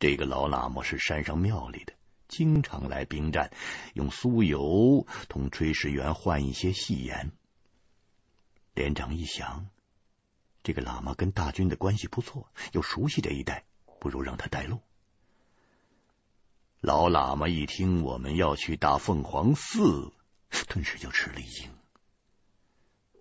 [0.00, 1.92] 这个老喇嘛是山上庙里的，
[2.26, 3.52] 经常来兵站，
[3.94, 7.30] 用酥油同炊事员换一些细盐。
[8.74, 9.68] 连长一想，
[10.62, 13.64] 这个喇嘛跟大军的关系不错，又熟悉这一带，
[13.98, 14.80] 不如让他带路。
[16.80, 20.12] 老喇嘛一听我们要去大凤凰寺，
[20.68, 21.70] 顿时就吃了一惊。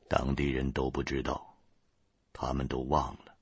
[0.08, 1.56] 当地人都不知道，
[2.34, 3.36] 他们都忘了，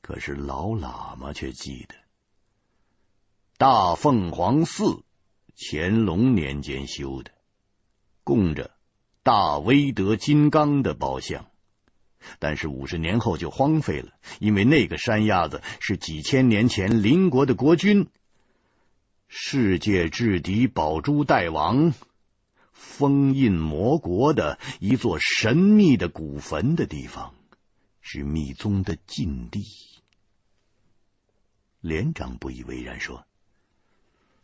[0.00, 1.94] 可是老喇嘛却记得。
[3.56, 5.04] 大凤凰寺
[5.56, 7.30] 乾隆年间修的，
[8.24, 8.76] 供着
[9.22, 11.48] 大威德金刚的宝像，
[12.38, 18.08] 但是五十年后就荒废了，因为那个山鸭子是几千年前邻国的国君。
[19.28, 21.94] 世界至敌宝珠大王
[22.72, 27.34] 封印魔国的一座神秘的古坟的地方，
[28.00, 29.64] 是密宗的禁地。
[31.80, 33.24] 连长不以为然说：“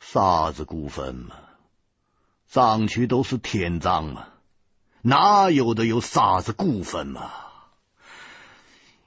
[0.00, 1.36] 啥子古坟嘛？
[2.46, 4.28] 藏区都是天葬嘛，
[5.02, 7.30] 哪有的有啥子古坟嘛？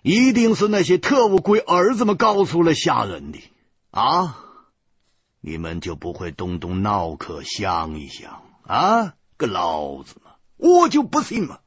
[0.01, 3.39] 一定是那些特务龟儿子们告诉了下人的
[3.91, 4.37] 啊！”
[5.43, 9.15] 你们就不会动动脑壳想一想啊？
[9.37, 11.59] 个老子嘛，我就不信嘛！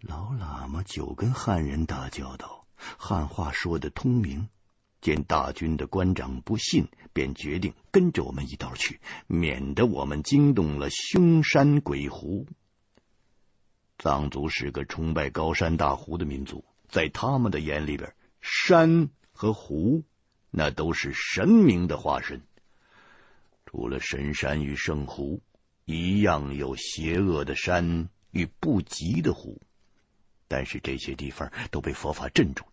[0.00, 2.66] 老喇嘛久跟汉人打交道，
[2.96, 4.48] 汉话说得通明。
[5.00, 12.46] 见大军的官长不信，便决定跟着我们一道去，免得我们惊动了凶山鬼狐。
[14.02, 20.02] 藏族是个崇拜高山大湖的民族，在他们的眼里边，山和湖。
[20.50, 22.42] 那都是神明的化身，
[23.64, 25.40] 除了神山与圣湖，
[25.84, 29.62] 一样有邪恶的山与不吉的湖。
[30.48, 32.72] 但是这些地方都被佛法镇住了。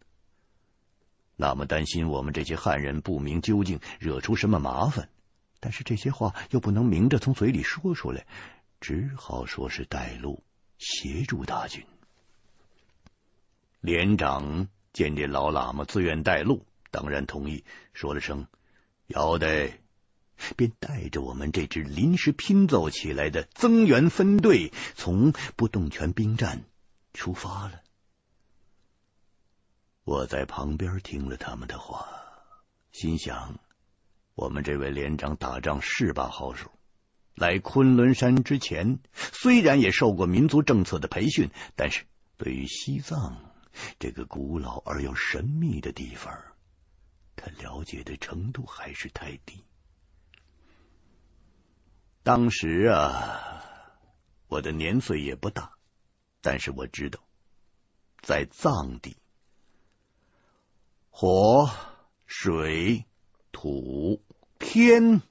[1.35, 5.09] 那么担心我们这些汉人不明究竟，惹出什么麻烦，
[5.59, 8.25] 但是这些话又不能明着从嘴里说出来，
[8.81, 10.43] 只好说是带路
[10.79, 11.85] 协助大军。
[13.81, 16.65] 连长见这老喇嘛自愿带路。
[16.91, 17.63] 当然同意，
[17.93, 18.47] 说了声
[19.05, 19.79] “要得”，
[20.57, 26.63] 便带着我们这支临时拼凑起来的增援分队，从不动全兵站
[27.13, 27.83] 出发了。
[30.03, 32.09] 我在旁边听了他们的话，
[32.91, 33.59] 心想：
[34.33, 36.71] 我们这位连长打仗是把好手。
[37.39, 43.53] 来昆仑山之前，虽然也受过民族政策的培训，但是对于西藏
[43.97, 46.37] 这个古老而又神秘的地方，
[47.37, 49.63] 他了解的程度还是太低。
[52.23, 53.63] 当时啊，
[54.49, 55.71] 我的年岁也不大，
[56.41, 57.21] 但是我知道，
[58.21, 59.15] 在藏地，
[61.09, 61.69] 火、
[62.25, 63.05] 水、
[63.53, 64.21] 土、
[64.59, 65.21] 天、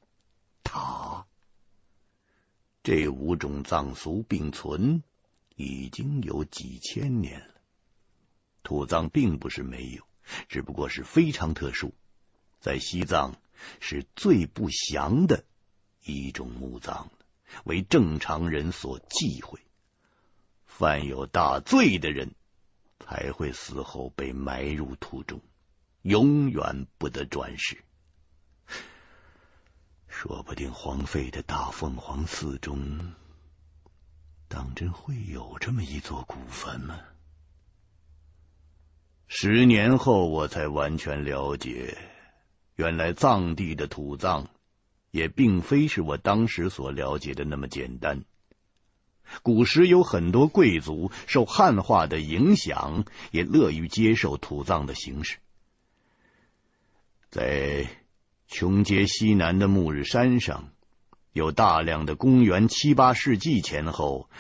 [0.65, 1.18] 塔
[2.91, 5.03] 这五种藏俗并存
[5.57, 7.55] 已经有几千年了。
[8.63, 10.03] 土葬并不是没有。
[10.49, 11.93] 只不过是非常特殊，
[12.61, 13.37] 在西藏
[13.79, 15.45] 是最不祥的
[16.03, 17.11] 一种墓葬，
[17.65, 19.61] 为正常人所忌讳。
[20.65, 22.35] 犯有大罪的人
[23.01, 25.43] 才会死后被埋入土中，
[26.01, 27.85] 永远不得转世。
[30.21, 33.15] 说不定荒废的大凤凰寺中，
[34.49, 36.99] 当真会有这么一座古坟吗？
[39.29, 41.97] 十年后，我才完全了解，
[42.75, 44.51] 原来藏地的土葬
[45.13, 48.25] 也并非是我当时所了解的那么简单。
[49.45, 55.39] 古时有很多贵族受汉化的影响，也乐于接受土葬的形式。
[57.31, 57.89] 在
[58.49, 60.71] 琼街西南的木日山上，
[61.35, 64.31] 有大量的公元七八世纪前后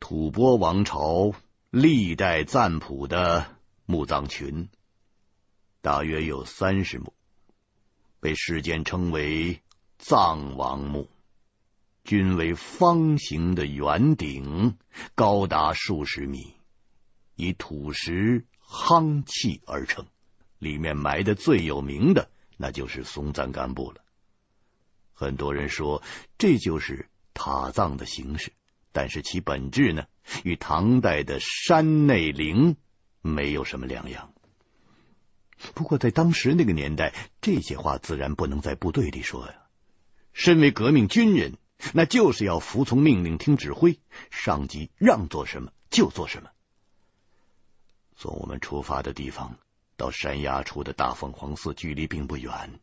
[0.00, 1.32] 吐蕃王朝
[1.70, 3.46] 历代赞普的。
[3.84, 4.70] 墓葬群
[5.82, 7.12] 大约有三十墓，
[8.20, 9.60] 被世间称为
[9.98, 11.10] 藏王墓，
[12.04, 14.78] 均为方形的圆顶，
[15.14, 16.54] 高达数十米，
[17.34, 20.06] 以土石夯砌而成。
[20.58, 22.30] 里面埋的最有名的，
[22.62, 24.04] 那就是松赞干布了。
[25.12, 26.00] 很多人说
[26.38, 28.52] 这就是塔葬的形式，
[28.92, 30.06] 但是其本质呢，
[30.44, 32.76] 与唐代的山内陵。
[33.24, 34.32] 没有什么两样。
[35.74, 39.54] 不过在当时那个年代，这些话自然不能在部队里说呀。
[40.32, 41.56] 身为革命军人，
[41.94, 44.00] 那就是要服从命令、听指挥，
[44.30, 46.50] 上级让做什么就做什么。
[48.16, 49.56] 从我们出发的地方
[50.02, 52.80] 到山崖处的大凤凰寺距离并不远，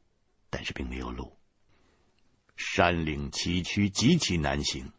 [0.50, 1.34] 但是并没有路。
[2.56, 4.94] 山岭崎岖，极其难行，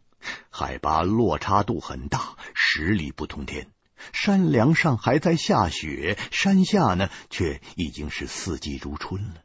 [0.51, 3.69] 海拔落差度很大，十里不通天。
[4.13, 9.43] 山梁上还在下雪，山下呢，却已经是四季如春了。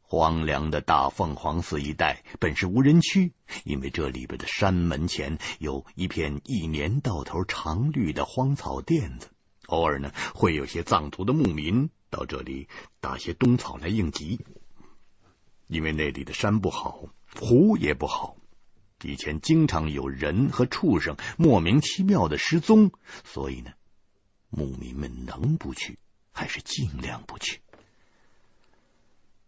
[0.00, 9.28] 荒凉的大凤凰寺一带本是无人区，因为这里边的山门前有一片一年到头常绿的荒草甸子，
[9.66, 12.68] 偶尔呢会有些藏族的牧民到这里
[13.00, 14.40] 打些冬草来应急。
[15.66, 18.36] 因为那里的山不好，湖也不好，
[19.02, 22.92] 以前经常有人和畜生莫名其妙的失踪，
[23.24, 23.72] 所以呢，
[24.50, 25.98] 牧民们能不去
[26.32, 27.60] 还是尽量不去。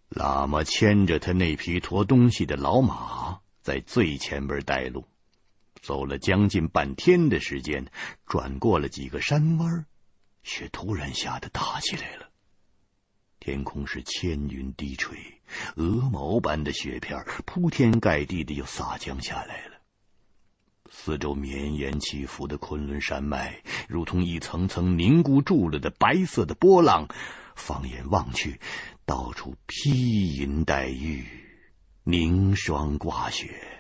[0.09, 5.05] 喇嘛牵着他那匹驮东西的老马，在最前边带路，
[5.83, 7.91] 走了将近半天的时间，
[8.25, 9.85] 转过了几个山弯，
[10.47, 12.29] 雪突然下得大起来了。
[13.41, 15.19] 天空是千云低垂，
[15.75, 19.73] 鹅毛般的雪片铺天盖地的又洒降下来了。
[20.89, 27.09] 四周绵延起伏的昆仑山脉，如同一层层凝固住了的白色的波浪。
[27.57, 28.61] 放眼望去，
[29.05, 31.27] 到处披银戴玉，
[32.05, 33.76] 凝霜挂雪，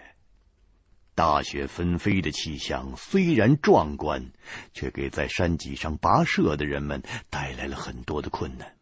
[1.16, 4.32] 大雪纷飞的气象虽然壮观，
[4.74, 8.76] 却给在山脊上跋涉的人们带来了很多的困难。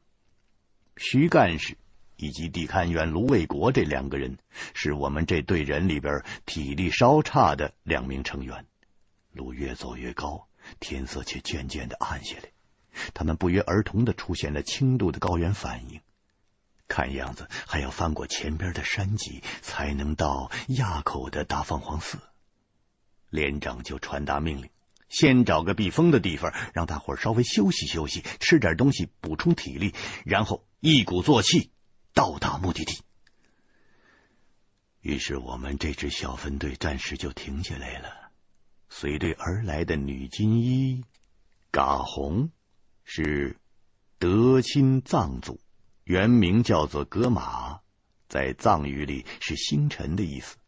[0.97, 1.79] 徐干事
[2.17, 4.37] 以及地勘员卢卫国这两个人，
[4.75, 8.67] 是我们这队人里边体力稍差的两名成员。
[9.33, 10.49] 路越走越高，
[10.81, 12.51] 天色却渐渐的暗下来。
[13.15, 16.01] 他们不约而同的出现了轻度的高原反应，
[16.95, 22.19] 看样子还要翻过前边的山脊才能到垭口的大凤凰寺。
[23.31, 24.71] 连长就传达命令，
[25.09, 29.93] 先找个避风的地方，让大伙稍微休息休息，吃点东西补充体力，
[30.25, 31.73] 然后一鼓作气
[32.13, 33.03] 到达目的地。
[35.01, 38.31] 于是我们这支小分队暂时就停下来了。
[38.89, 41.03] 随队而来的女军医
[41.73, 42.51] 嘎红。
[43.07, 43.59] 是
[44.19, 45.61] 德钦藏族，
[46.05, 47.81] 原名叫做格玛，
[48.29, 50.59] 在藏语里是星辰的意思。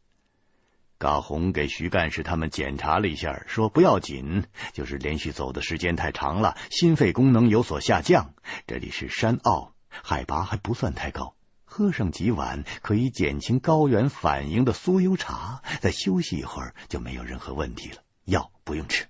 [0.97, 8.32] 嘎红给徐干事他们检查了一下，说不要紧，就是连续走的时间太长了，心肺功能有所下降。
[8.66, 18.03] 这里是山坳，海拔还不算太高，喝上几碗可以减轻高原反应的酥油茶，再休息一会儿就没有任何问题了。
[18.24, 19.05] 药不用吃。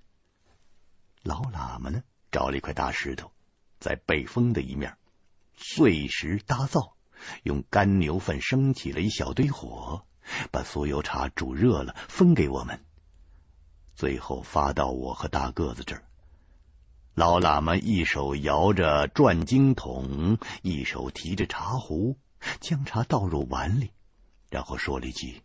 [1.22, 2.02] 老喇嘛呢？
[2.32, 3.30] 找了一块大石头，
[3.78, 4.96] 在背风的一面
[5.56, 6.96] 碎石搭灶，
[7.42, 10.06] 用干牛粪升起了一小堆火，
[10.50, 12.84] 把酥油茶煮热了，分给我们。
[13.94, 16.04] 最后发到我和大个子这儿。
[17.14, 22.18] 老喇嘛一手摇着转经筒，一手提着茶壶，
[22.60, 23.90] 将茶倒入碗里，
[24.50, 25.42] 然后说了一句：“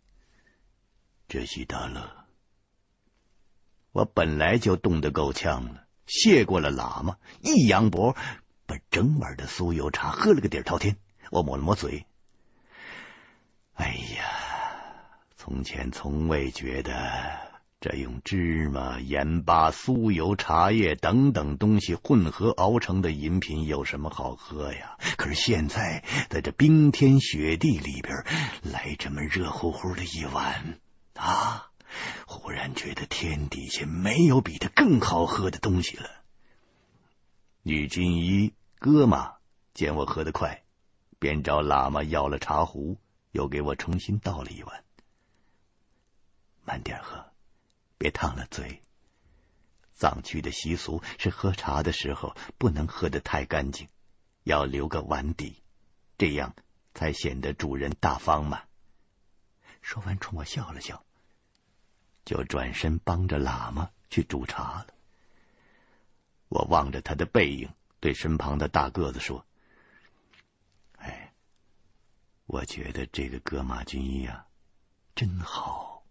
[1.28, 2.26] 这西达勒。”
[3.92, 5.86] 我本来就冻得够呛了。
[6.06, 8.16] 谢过了喇嘛，一扬脖，
[8.72, 10.96] 把整碗的酥油茶喝了个底儿朝天。
[11.30, 12.06] 我抹了抹嘴，
[13.74, 14.24] 哎呀，
[15.36, 17.38] 从前从未觉得
[17.80, 24.96] 这用芝麻、盐巴、酥油、茶叶等等东西混合熬成的饮品有什么好喝呀？
[25.18, 28.24] 可是现在在这冰天雪地里边
[28.62, 30.78] 来这么热乎乎的一碗
[31.14, 31.68] 啊！
[32.26, 36.08] 忽然觉得天底下没有比它更好喝的东西了。
[37.62, 39.36] 女军医哥嘛
[39.74, 40.64] 见我喝得快，
[41.20, 42.98] 便找喇嘛要了茶壶，
[43.30, 44.82] 又给我重新倒了一碗。
[46.64, 47.24] 慢点喝，
[47.96, 48.82] 别烫了嘴。
[49.94, 53.86] 藏区的习俗是喝茶的时候不能喝得太干净，
[54.42, 55.62] 要留个碗底，
[56.18, 56.56] 这样
[56.92, 58.64] 才显得主人大方嘛。
[59.80, 61.04] 说完，冲我笑了笑。
[62.24, 64.88] 就转身帮着喇嘛去煮茶了。
[66.48, 67.70] 我望着他的背影，
[68.02, 69.46] 对身旁的大个子说
[70.98, 71.32] ：“哎，
[72.46, 74.46] 我觉得这个格马军医呀，
[75.14, 76.02] 真好，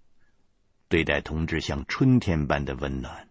[0.88, 3.28] 对待同志像春天般的温暖，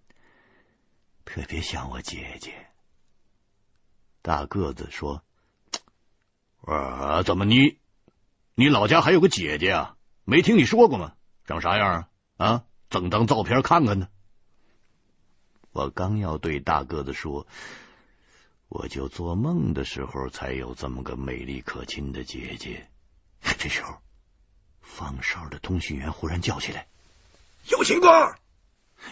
[1.25, 2.69] 特别像我姐姐。”
[4.21, 5.25] 大个子说
[6.61, 7.79] ：“呃，怎么你
[8.55, 9.97] 你老家还有个姐姐啊？
[10.25, 11.15] 没听你说过吗？
[11.47, 12.11] 长啥样啊？
[12.37, 14.11] 啊？”整张照片看看呢。
[15.73, 17.47] 我刚要对大个子说，
[18.71, 22.89] 我就做梦的时候才有这么个美丽可亲的姐姐。
[23.59, 23.99] 这时候，
[24.81, 26.87] 放哨的通讯员忽然叫起来
[27.69, 28.39] ：“有情况！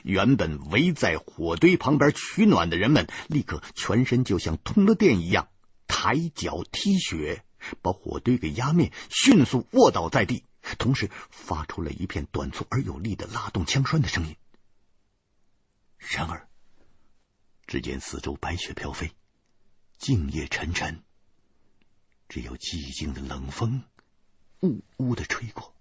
[0.04, 5.48] 原本围在火堆旁边取暖的人们，立刻全身就像通了电一样，
[5.88, 7.42] 抬脚踢雪，
[7.82, 10.44] 把火堆给压灭，迅速卧倒在地，
[10.78, 14.36] 同时发出了一片短促而有力的拉动枪栓的声音。
[15.98, 16.46] 然而，
[17.66, 19.10] 只见四周白雪飘飞，
[19.98, 21.02] 静夜沉沉，
[22.28, 23.82] 只有寂静的冷风
[24.60, 25.74] 呜呜的吹过。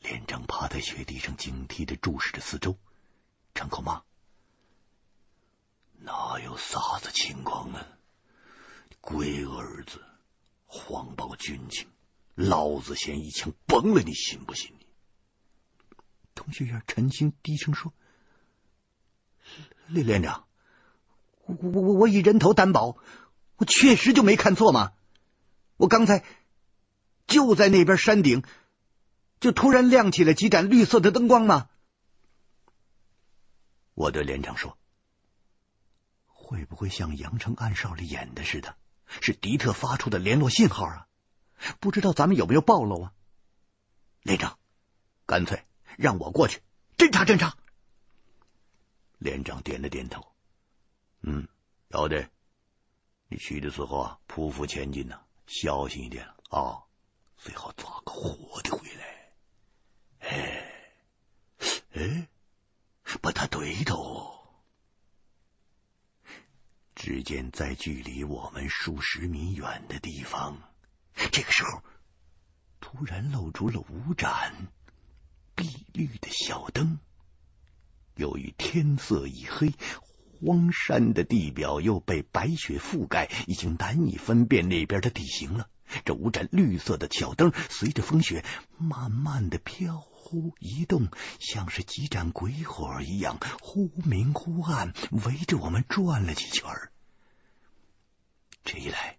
[0.00, 2.76] 连长趴在雪地上，警惕的注视着四周，
[3.54, 4.04] 张口骂
[6.00, 7.88] ：“哪有啥子情况啊？
[9.00, 10.04] 龟儿子，
[10.66, 11.88] 谎报军情，
[12.34, 14.86] 老子先一枪崩了你，信不信你？”
[16.36, 17.94] 同学员陈星低声说
[19.88, 20.46] ：“连连长，
[21.46, 22.96] 我我我我以人头担保，
[23.56, 24.92] 我确实就没看错嘛？
[25.76, 26.24] 我刚才
[27.26, 28.42] 就在那边山顶。”
[29.40, 31.68] 就突然亮起了几盏绿色的灯光嘛？
[33.92, 34.78] 我对连长说
[36.24, 38.74] ：“会不会像阳城暗哨里演的似的，
[39.20, 41.06] 是迪特发出的联络信号啊？
[41.78, 43.12] 不知道咱们有没有暴露啊？”
[44.22, 44.58] 连长，
[45.26, 45.62] 干脆
[45.98, 46.62] 让我过去
[46.96, 47.58] 侦查侦查。
[49.18, 50.26] 连长点了点头
[51.26, 51.48] ：“嗯，
[51.88, 52.28] 要得。
[53.28, 56.84] 你去的时候啊，匍匐前进呐，小心一点啊，
[57.38, 59.32] 最好抓个活的回来。”
[60.20, 60.70] 哎，
[61.94, 62.28] 哎，
[63.22, 64.34] 不大对头。
[66.94, 70.58] 只见在距离我们数十米远的地方，
[71.32, 71.82] 这个时候
[72.80, 74.68] 突然露出了五盏
[75.54, 76.98] 碧绿的小灯。
[78.14, 79.74] 由于天色已黑，
[80.44, 85.70] 荒山的地表又被白雪覆盖，已经难以分辨那边的地形了。
[86.04, 88.44] 这五盏绿色的小灯随着风雪
[88.76, 90.04] 慢慢的飘。
[90.26, 96.64] 忽移动，像是几盏鬼火一样，忽明忽暗，围着我们转了几圈。
[98.64, 99.18] 这一来，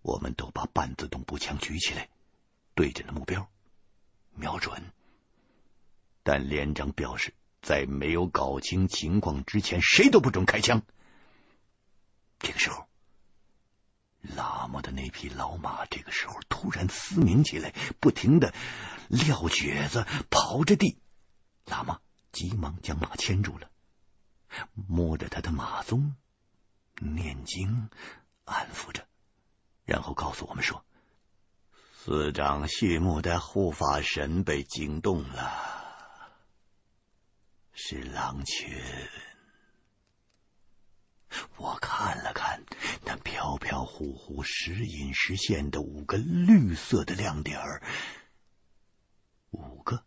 [0.00, 2.08] 我们都把半自动步枪举起来，
[2.74, 3.48] 对准了目标
[4.36, 4.92] 瞄准。
[6.22, 10.82] 但连长表示，在没有搞清情况之前，谁都不准开枪。
[12.38, 12.86] 这个时候。
[14.36, 18.54] 喇嘛的那匹老马这个时候突然嘶鸣起来，不停的
[19.08, 20.96] 撂蹶子，刨着地。
[21.66, 21.98] 喇嘛
[22.30, 23.68] 急忙将马牵住了，
[24.74, 26.12] 摸着他的马鬃，
[27.00, 27.90] 念经
[28.44, 29.08] 安抚着，
[29.84, 30.84] 然后告诉我们说
[31.98, 35.71] ：“司长谢幕的护法神被惊动了，
[37.72, 38.70] 是狼群。”
[41.56, 42.62] 我看了看
[43.06, 47.82] 那飘飘忽忽、时隐时现的五个绿色的亮点儿，
[49.50, 50.04] 五个？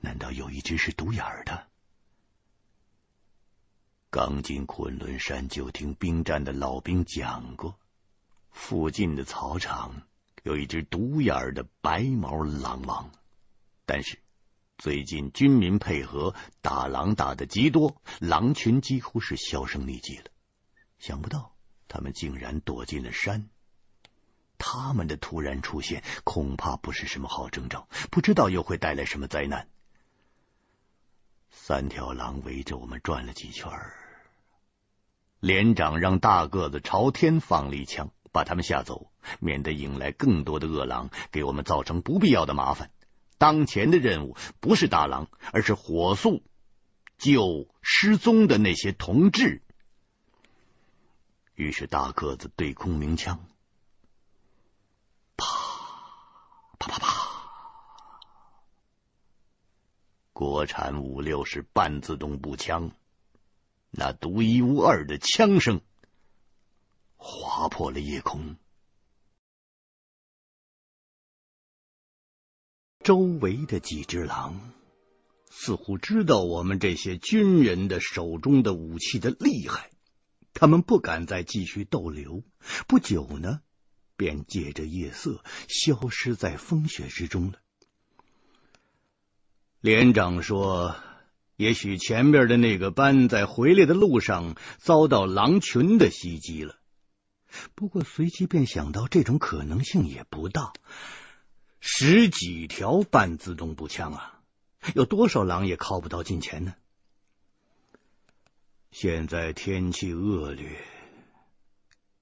[0.00, 1.68] 难道有一只是独眼的？
[4.10, 7.78] 刚进昆仑山就听兵站的老兵讲过，
[8.50, 10.02] 附近的草场
[10.42, 13.10] 有一只独眼的白毛狼王，
[13.86, 14.18] 但是。
[14.84, 20.24] 最近军民配合打狼打得极多，狼群几乎是销声匿迹了。
[20.98, 21.54] 想不到
[21.88, 23.48] 他们竟然躲进了山，
[24.58, 29.68] 他们的突然出现恐怕不是什么好征兆，不知道又会带来什么灾难。
[31.50, 33.72] 三条狼围着我们转了几圈，
[35.40, 39.10] 连长让大个子朝天放了一枪，把他们吓走，
[39.40, 42.90] 免得引来更多的恶狼，给我们造成不必要的麻烦。
[43.44, 46.42] 当前的任务不是大郎，而是火速
[47.18, 49.60] 救失踪的那些同志。
[51.54, 53.46] 于是大个子对空鸣枪，
[55.36, 55.46] 啪
[56.78, 58.30] 啪啪啪，
[60.32, 62.92] 国产五六式半自动步枪，
[63.90, 65.82] 那独一无二的枪声
[67.18, 68.56] 划破了夜空。
[73.04, 74.72] 周围的几只狼
[75.50, 79.90] 似乎知道我们这些军人的手中的武器的厉害，
[80.54, 82.42] 他们不敢再继续逗留。
[82.88, 83.60] 不久呢，
[84.16, 87.58] 便借着夜色消失在风雪之中了。
[89.82, 90.96] 连长说
[91.56, 96.78] ：“也许前面的那个班在回来的路上遭到狼群的袭击了。”
[97.76, 100.72] 不过随即便想到，这种可能性也不大。
[101.86, 104.40] 十几条半自动步枪啊，
[104.94, 106.74] 有多少狼也靠不到近前呢？
[108.90, 110.82] 现在天气恶劣，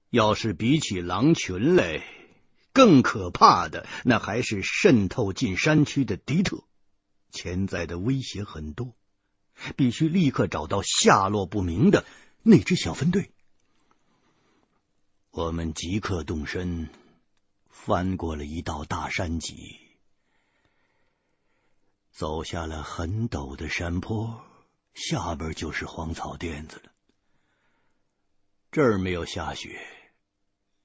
[0.09, 2.03] 要是比起狼群来
[2.73, 6.65] 更可怕的，那还是渗透进山区的敌特。
[7.31, 8.93] 潜在的威胁很多，
[9.77, 12.05] 必须立刻找到下落不明的
[12.41, 13.31] 那支小分队。
[15.31, 16.89] 我们即刻动身，
[17.85, 19.77] 翻过了一道大山脊，
[22.13, 24.41] 走下了很陡的山坡，
[24.93, 26.93] 下边就是荒草甸子了。
[28.71, 29.85] 这儿没有下雪，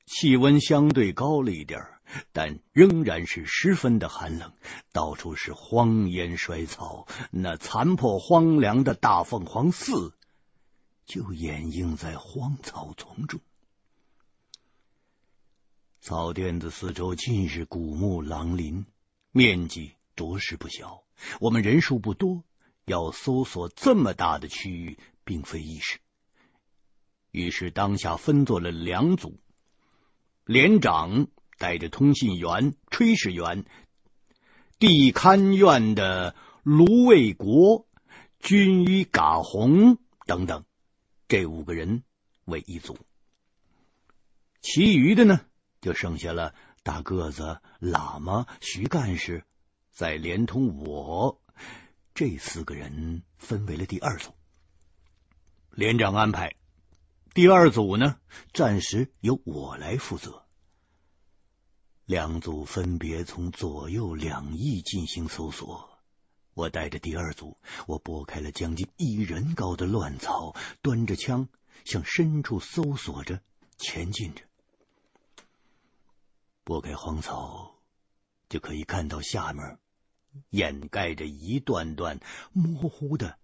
[0.07, 1.81] 气温相对高了一点。
[2.33, 4.53] 但仍然是十分的寒冷，
[4.91, 10.15] 到处是荒烟衰草，那残破荒凉的大凤凰寺
[11.07, 13.41] 就掩映在荒草丛中。
[16.01, 18.87] 草甸子四周尽是古木狼林，
[19.33, 21.03] 面积着实不小。
[21.41, 22.45] 我们人数不多，
[22.85, 25.99] 要搜索这么大的区域并非易事。
[27.31, 29.39] 于是当下分作了两组，
[30.45, 31.29] 连长。
[31.61, 33.65] 带着通信员、炊事员、
[34.79, 37.89] 地勘院的卢卫国、
[38.39, 40.65] 军医嘎红等等，
[41.27, 42.05] 这五个人
[42.45, 42.97] 为一组。
[44.61, 45.41] 其余的呢，
[45.81, 49.45] 就剩下了大个子喇嘛、徐干事，
[49.91, 51.41] 再连同我
[52.15, 54.33] 这四个人，分为了第二组。
[55.71, 56.57] 连长安排，
[57.35, 58.19] 第二组呢，
[58.53, 60.45] 暂时由我来负责。
[62.05, 65.99] 两组分别从左右两翼进行搜索。
[66.55, 67.57] 我带着第二组，
[67.87, 71.49] 我拨开了将近一人高的乱草，端着枪
[71.85, 73.41] 向深处搜索着
[73.77, 74.43] 前进着。
[76.69, 77.81] 拨开荒草，
[78.51, 79.79] 就可以看到下面
[80.51, 82.21] 掩盖着一段段
[82.53, 83.39] 模糊的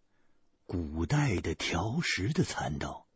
[0.67, 3.07] 古代的条石的残道，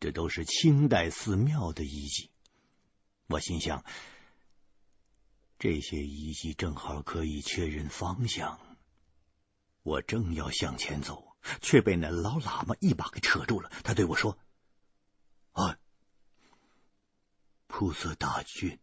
[0.00, 2.30] 这都是清代寺庙的遗迹。
[3.26, 3.84] 我心想，
[5.58, 8.58] 这些遗迹正好可以确认方向。
[9.82, 13.70] 我正要向前走，却被那老喇嘛一把给扯住了。
[13.84, 14.38] 他对我说
[15.52, 15.78] ：“啊，
[17.78, 18.80] 菩萨大军，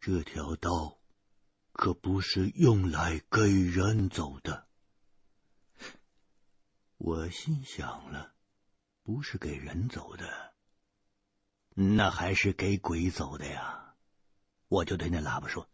[0.00, 1.00] 这条道
[1.72, 4.68] 可不是用来给人走的。”
[6.96, 8.34] 我心想了，
[9.02, 10.54] 不是给人走的。
[11.74, 13.96] 那还是给鬼走的呀！
[14.68, 15.68] 我就对那喇叭说：“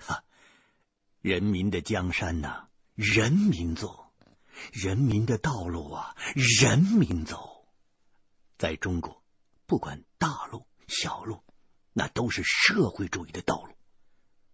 [0.00, 0.24] 哈，
[1.20, 4.10] 人民的江山呐，人民做；
[4.72, 7.66] 人民的道路啊，人民走。
[8.56, 9.22] 在中国，
[9.66, 11.42] 不管大路小路，
[11.92, 13.74] 那都是社会主义的道路，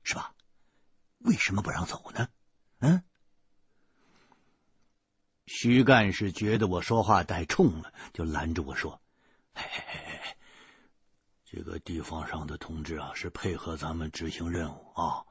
[0.02, 0.34] 是吧？
[1.18, 2.30] 为什么不让走呢？
[2.78, 3.02] 嗯？”
[5.44, 9.02] 徐干事觉得我说话太冲了，就拦着我说
[9.52, 10.36] ：“嘿嘿嘿。”
[11.44, 15.26] 这个地方上的同志啊，是配合咱们执行任务啊。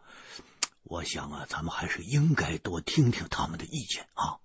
[0.83, 4.38] 我想啊，咱们还是应该多听听他们的意见啊。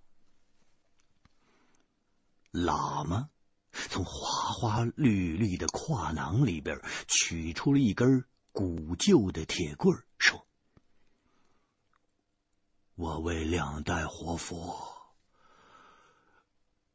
[2.51, 3.28] 喇嘛
[3.73, 10.47] 从花花绿绿的挎囊里边取出了一根古旧的铁棍，说
[12.95, 14.93] ：“我为两代活佛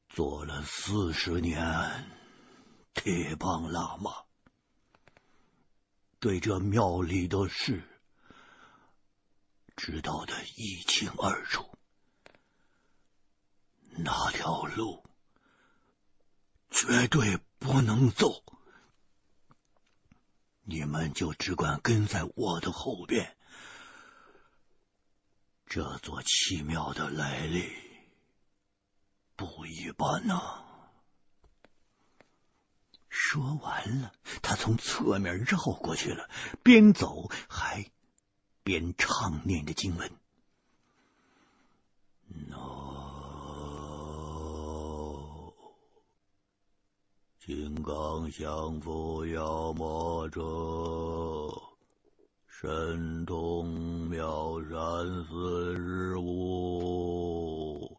[0.09, 2.09] 做了四十年
[2.93, 4.11] 铁棒喇嘛。”
[6.19, 7.83] 对这庙里的事
[9.75, 11.77] 知道的一清二楚，
[13.97, 15.06] 哪条路
[16.69, 18.43] 绝对不能走，
[20.63, 23.35] 你们就只管跟在我的后边。
[25.65, 27.69] 这座奇庙的来历
[29.35, 30.63] 不一般呐、
[33.09, 36.29] 说完了，他从侧面绕过去了，
[36.63, 37.91] 边走还
[38.63, 40.11] 边唱念着经文。
[47.47, 50.41] 金刚降伏妖魔者，
[52.45, 53.65] 神通
[54.09, 57.97] 妙善四十五，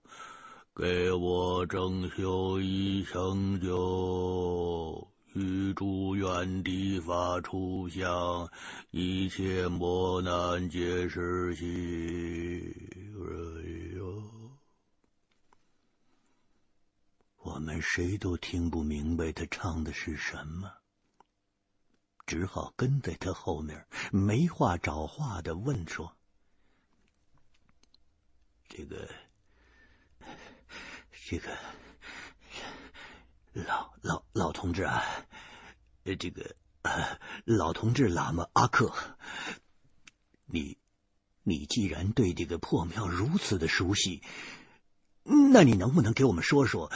[0.77, 5.09] 给我正修一成就。
[5.33, 8.51] 与诸愿地法出相，
[8.91, 11.65] 一切磨难皆是息。
[13.17, 13.33] 哎
[13.97, 14.23] 呦，
[17.59, 20.73] 我们谁都听不明白他唱的是什么，
[22.25, 26.17] 只好跟在他后面，没话找话的问说
[28.71, 29.11] ：“这个，
[31.11, 31.59] 这个。”
[33.55, 35.03] 老老老同志啊，
[36.05, 36.55] 这个
[37.45, 38.95] 老同志喇嘛阿克，
[40.47, 40.79] 你
[41.43, 44.23] 你既然对这个破庙如此的熟悉，
[45.25, 46.93] 那你能不能给我们说说，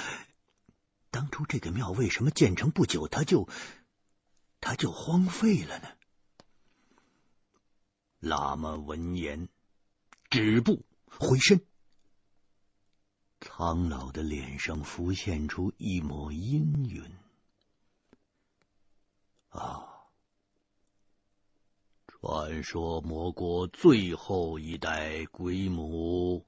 [1.13, 3.49] 当初这个庙为什么建成不久，它就
[4.61, 5.89] 它就荒废了呢？
[8.23, 9.49] 喇嘛闻言，
[10.31, 11.61] 止步回身，
[13.41, 17.05] 苍老的脸上浮现出一抹阴云。
[19.51, 19.91] 啊。
[22.07, 26.47] 传说魔国最后一代鬼母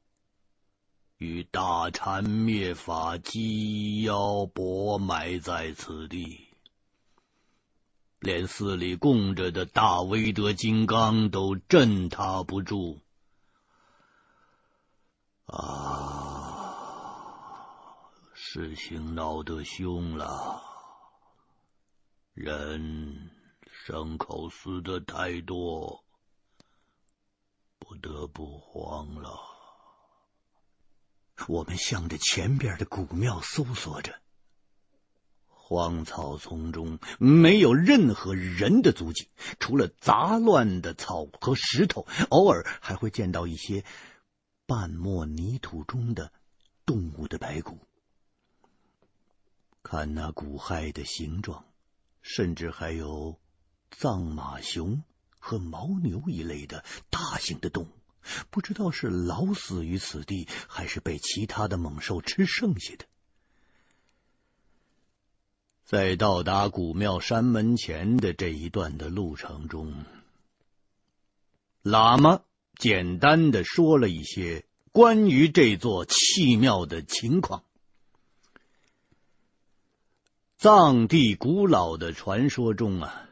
[1.19, 6.49] 与大禅灭法机妖泊埋在此地，
[8.19, 13.01] 连寺里供着的大威德金刚都镇他不住。
[15.47, 16.75] 啊，
[18.35, 20.63] 事情闹得凶了，
[22.35, 23.31] 人。
[23.87, 26.05] 牲口死的太多，
[27.79, 29.54] 不得不慌了。
[31.49, 34.15] 我们向着前边的古庙搜索着，
[35.47, 39.29] 荒草丛中没有任何人的足迹，
[39.59, 43.85] 除了杂乱的草和石头，偶尔还会见到一些
[44.67, 46.33] 半没泥土中的
[46.85, 47.79] 动物的白骨。
[49.83, 51.65] 看那骨骸的形状，
[52.23, 53.39] 甚至还有。
[53.97, 55.05] 藏马熊
[55.39, 57.89] 和牦牛一类的大型的动物，
[58.51, 63.05] 不知道是老死于此地，还是被其他的猛兽吃剩下的。
[65.85, 70.05] 在到达古庙山门前的这一段的路程中，
[71.83, 72.41] 喇嘛
[72.77, 77.63] 简单的说了一些关于这座弃庙的情况。
[80.57, 83.24] 藏地古老的传说中啊。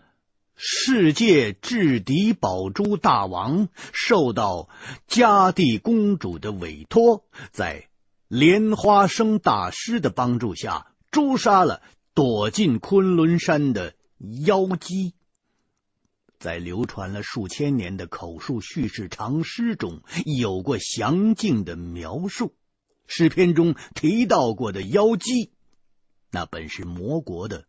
[0.64, 4.68] 世界制敌宝珠大王受到
[5.08, 7.88] 迦蒂公主的委托，在
[8.28, 11.82] 莲花生大师的帮助下，诛杀了
[12.14, 13.96] 躲进昆仑山的
[14.46, 15.14] 妖姬。
[16.38, 22.54] 在流传了数千年的口述叙事长诗中，有过详尽的描述。
[23.08, 25.50] 诗篇中提到过的妖姬，
[26.30, 27.64] 那本是魔国的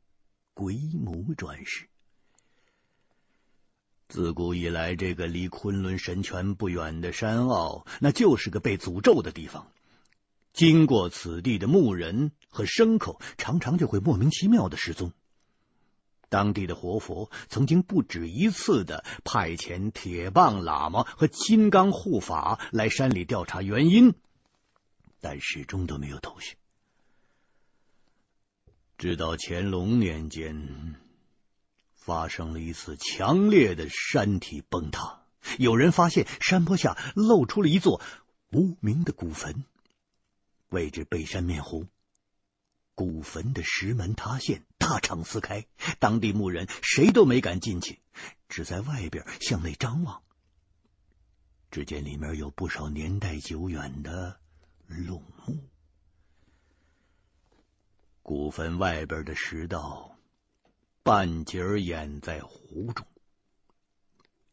[0.54, 1.90] 鬼母转世。
[4.14, 9.72] 自古以来，这个离昆仑神泉不远的山坳，那就是个被诅咒的地方。
[10.54, 15.14] 经过此地的牧人和牲口，常常就会莫名其妙的失踪。
[16.30, 24.14] 当地的活佛曾经不止一次的派遣铁棒喇嘛和金刚护法来山里调查原因，
[25.22, 26.56] 但始终都没有头绪。
[29.00, 31.03] 直到乾隆年间。
[32.06, 35.22] 发生了一次强烈的山体崩塌，
[35.58, 38.02] 有人发现山坡下露出了一座
[38.52, 39.64] 无名的古坟，
[40.68, 41.88] 位置背山面湖。
[42.94, 45.66] 古坟的石门塌陷，大敞撕开，
[46.00, 48.02] 当地牧人谁都没敢进去，
[48.50, 50.24] 只在外边向内张望。
[51.72, 54.42] 只见里面有不少年代久远的
[54.88, 55.58] 龙木。
[58.22, 60.13] 古坟外边的石道。
[61.04, 63.06] 半截掩在湖中，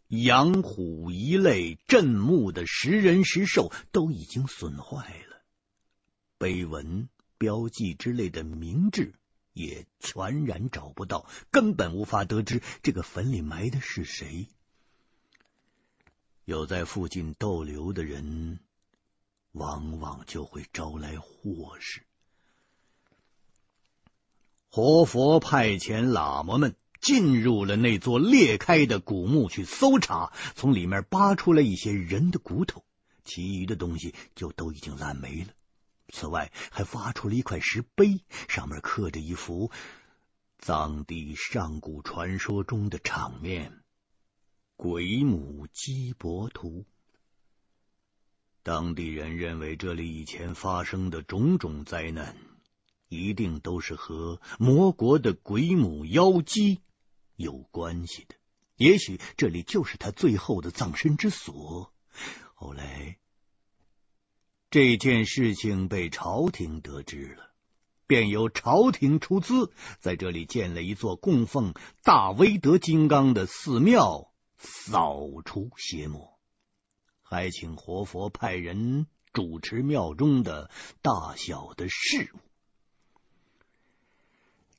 [0.08, 5.42] 羊虎一类镇墓的石人石兽都已经损坏了，
[6.38, 9.14] 碑文标记之类的名志
[9.52, 14.48] 也全然找不到，根本无法得知这个坟里埋的是谁。
[16.44, 18.58] 有在附近逗留的人，
[19.52, 22.02] 往往就会招来祸事。
[24.72, 32.84] 活佛派遣喇嘛们进入了那座裂开的古墓去搜查，从里面扒出来一些人的骨头，
[33.24, 35.48] 其余的东西就都已经烂没了。
[36.12, 39.72] 此外，还挖出了一块石碑，上面刻着一幅
[40.58, 43.80] 藏地上古传说中的场面——
[44.76, 46.84] 鬼母鸡搏图。
[48.62, 52.36] 当地人认为，这里以前发生的种种灾难。
[53.10, 56.80] 一定都是和魔国的鬼母妖姬
[57.34, 58.36] 有关系的，
[58.76, 61.92] 也许这里就是他最后的葬身之所。
[62.54, 63.18] 后来
[64.70, 67.50] 这件事情被朝廷得知了，
[68.06, 76.38] 便由朝廷出资，在这里建了一座供奉大威德金刚的寺庙，扫除邪魔，
[77.22, 80.70] 还请活佛派人主持庙中的
[81.02, 82.38] 大小的事务。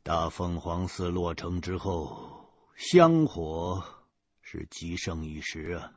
[0.04, 3.84] 大凤凰寺落成之后，香火
[4.42, 5.94] 是极盛一时啊！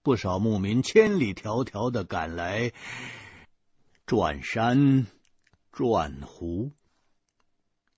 [0.00, 2.72] 不少牧民千里迢迢的赶来，
[4.06, 5.08] 转山
[5.72, 6.70] 转湖。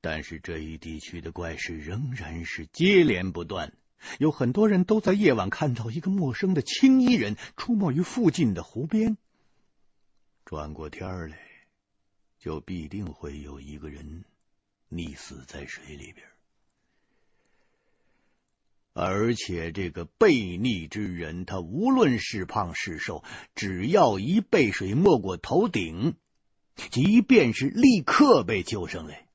[0.00, 3.74] 但是这一地区的怪事仍然是接连不断，
[4.18, 9.18] 有很多人都在夜晚看到一个陌生的青衣人出没于附近的湖边。
[10.46, 11.38] 转过天来，
[12.38, 14.24] 就必定会有一个人
[14.90, 16.26] 溺死在水里边。
[18.92, 23.24] 而且这个悖逆之人，他无论是胖是瘦，
[23.56, 26.14] 只要一被水没过头顶，
[26.92, 29.26] 即便是立刻被救上来，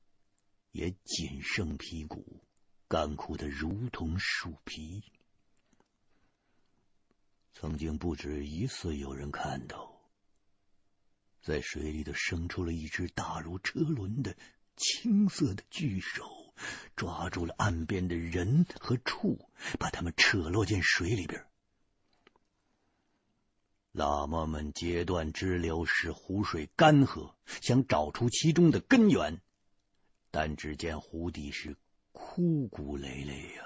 [0.72, 2.42] 也仅剩皮骨，
[2.88, 5.02] 干枯的如同树皮。
[7.52, 10.00] 曾经不止一次有人看到，
[11.42, 14.34] 在水里头生出了一只大如车轮的
[14.80, 16.24] 青色的巨手。
[16.94, 21.46] 抓住了岸边的人和畜，把他们扯落进水里边。
[23.94, 29.40] 喇嘛们截断支流，使湖水干涸，想找出其中的根源，
[30.30, 31.78] 但只见湖底是
[32.12, 33.64] 枯骨累累呀、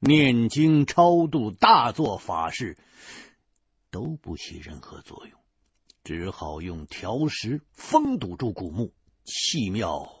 [0.00, 2.76] 念经、超度、大做法事
[3.90, 5.40] 都不起任何作用，
[6.02, 8.92] 只好用条石封堵住古墓、
[9.28, 10.14] 弃庙。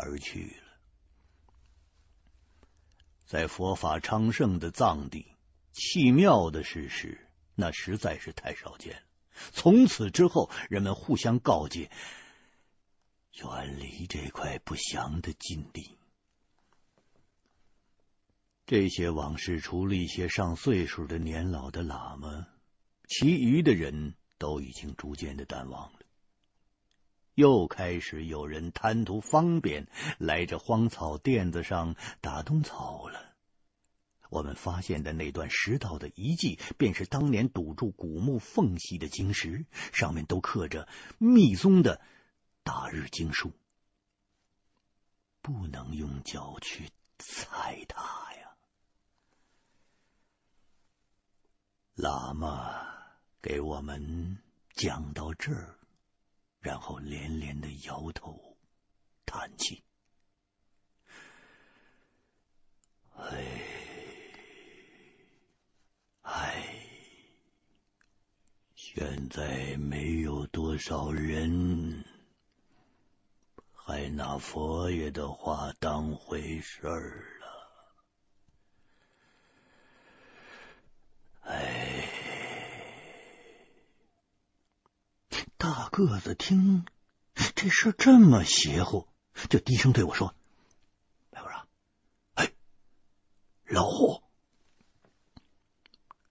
[0.00, 0.78] 而去了，
[3.26, 5.26] 在佛法昌盛的藏地，
[5.72, 7.26] 弃庙的事实
[7.56, 9.02] 那实在是太少见了。
[9.50, 11.90] 从此之后，人们互相告诫，
[13.32, 15.98] 远离这块不祥的禁地。
[18.64, 22.46] 这些往事，除了一些上岁数的年老的喇嘛，
[23.08, 25.97] 其余的人都已经逐渐的淡忘了。
[27.38, 29.86] 又开始有人贪图方便，
[30.18, 33.32] 来这荒草甸子上打冬草了。
[34.28, 42.00] 我们发现的那段石道的遗迹，便是当年堵住古墓缝隙的晶石，上面都刻着密宗的
[42.64, 43.52] 大日经书，
[45.40, 48.56] 不能用脚去踩它呀。
[51.94, 52.84] 喇嘛
[53.40, 54.38] 给我们
[54.74, 55.78] 讲到这儿。
[56.68, 58.58] 然后连连的摇头
[59.24, 59.82] 叹气。
[63.16, 63.62] 哎，
[66.20, 66.86] 哎，
[68.76, 72.04] 现在没有多少人
[73.72, 77.72] 还拿佛爷的话当回事儿了。
[81.44, 82.04] 哎。
[85.56, 86.86] 大个子听
[87.56, 89.08] 这事这么邪乎，
[89.50, 90.32] 就低声对我说
[91.30, 91.58] ：“白夫人，
[92.34, 92.52] 哎，
[93.66, 94.22] 老胡，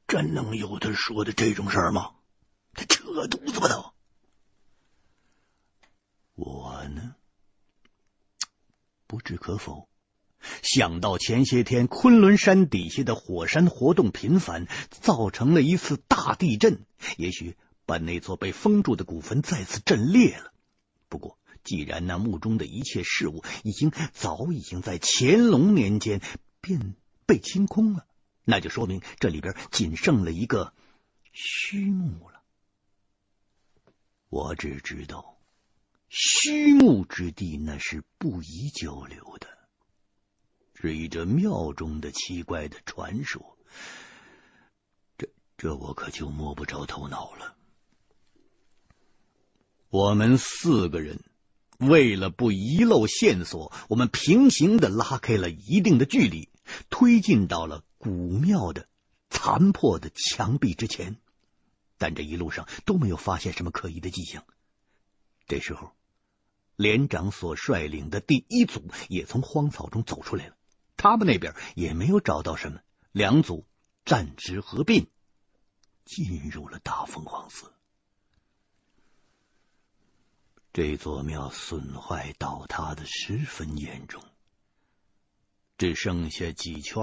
[0.07, 2.15] 真能有他说的这种事儿吗？
[2.75, 3.93] 他扯犊子吧都！
[6.35, 7.15] 我呢，
[9.05, 9.89] 不置可否。
[10.63, 16.85] 想到前些天昆仑山底下的火山活动频繁，造成了一次大地震，
[17.17, 17.57] 也许。”
[17.87, 20.53] 把那座被封住的古坟再次震裂了。
[21.09, 26.21] 不过，既然那墓中的一切事物已经早已经在乾隆年间
[26.61, 28.05] 便被清空了，
[28.43, 30.73] 那就说明这里边仅剩了一个
[31.33, 32.43] 虚墓了。
[34.29, 35.37] 我只知道，
[36.09, 39.47] 虚墓之地那是不宜久留的。
[40.73, 43.57] 至于这庙中的奇怪的传说，
[45.17, 47.56] 这这我可就摸不着头脑了。
[49.97, 51.23] 我们四个人
[51.79, 56.49] 为了不遗漏线索，我们平行的拉开了一定的距离，
[56.91, 58.87] 推进到了古庙的
[59.31, 61.15] 残破的墙壁之前。
[61.97, 64.43] 但这一路上都没有发现什么可疑的迹象。
[65.47, 65.93] 这时候，
[66.75, 70.55] 连长所率领的第一组也从荒草中走出来了，
[70.95, 72.81] 他们那边也没有找到什么，
[73.11, 73.65] 两组
[74.05, 75.07] 战之合并，
[76.05, 77.71] 进入了大凤凰寺。
[80.77, 84.23] 这座庙损坏倒塌的十分严重，
[85.75, 87.01] 只剩下几圈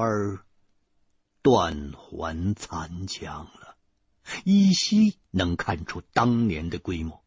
[1.42, 3.76] 断垣残墙了，
[4.44, 7.20] 依稀能看出当年的规模。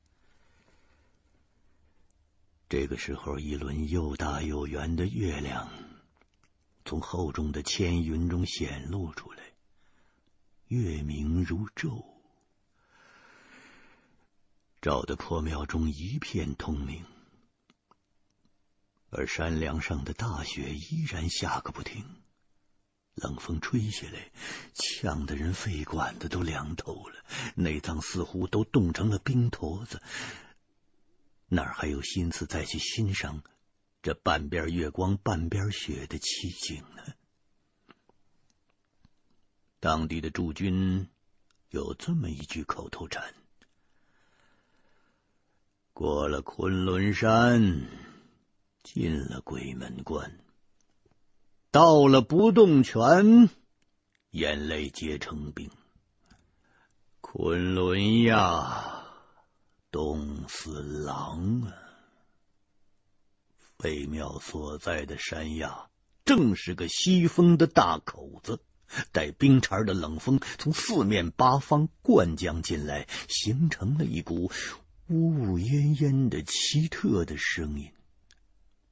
[2.70, 5.68] 这个时候，一轮又大又圆的月亮
[6.86, 9.43] 从厚重的千云中显露出来，
[10.70, 12.06] 月明如昼。
[14.88, 17.04] 照得破庙中一片通明，
[19.10, 22.06] 而山梁上的大雪依然下个不停。
[23.14, 24.32] 冷风吹下来，
[24.74, 27.26] 呛得人肺管子都凉透了，
[27.56, 30.02] 内脏似乎都冻成了冰坨子，
[31.48, 33.44] 哪还有心思再去欣赏
[34.02, 37.04] 这半边月光半边雪的奇景呢？
[39.82, 41.10] 当地的驻军
[41.72, 43.34] 有这么一句口头禅：
[46.00, 47.88] 过了昆仑山，
[48.84, 50.38] 进了鬼门关。
[51.72, 53.50] 到了不动泉，
[54.30, 55.72] 眼泪结成冰。
[57.20, 59.08] 昆仑呀，
[59.89, 61.74] 冻死狼啊！
[63.80, 65.89] 废庙所在的山崖，
[66.24, 68.60] 正是个西风的大口子，
[69.12, 74.52] 带冰碴的冷风从四面八方灌将进来，形成了一股
[75.08, 77.91] 呜呜咽咽的奇特的声音。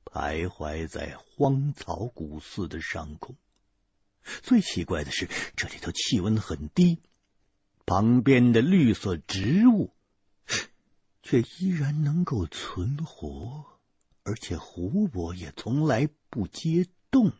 [0.05, 3.35] 徘徊在荒草古寺的上空，
[4.43, 7.01] 最奇怪的是，这里头气温很低，
[7.85, 9.93] 旁边的绿色植物
[11.21, 13.65] 却依然能够存活，
[14.23, 17.33] 而且湖泊也从来不结冻，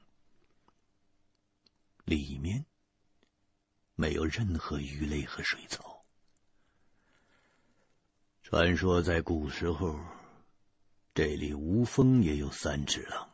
[2.03, 2.65] 里面
[3.95, 5.94] 没有任何鱼类和水草。
[8.47, 9.99] 传说在古时候。
[11.15, 13.31] 这里无风也有三尺浪。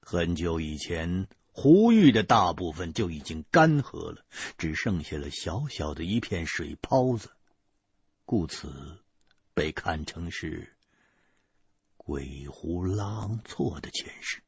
[0.00, 4.24] 很久以前，湖域的大部分就已经干涸了，
[4.56, 7.30] 只剩下了小小的一片水泡子，
[8.24, 9.02] 故此
[9.52, 10.74] 被看成是
[11.98, 14.42] 鬼湖狼错的前世。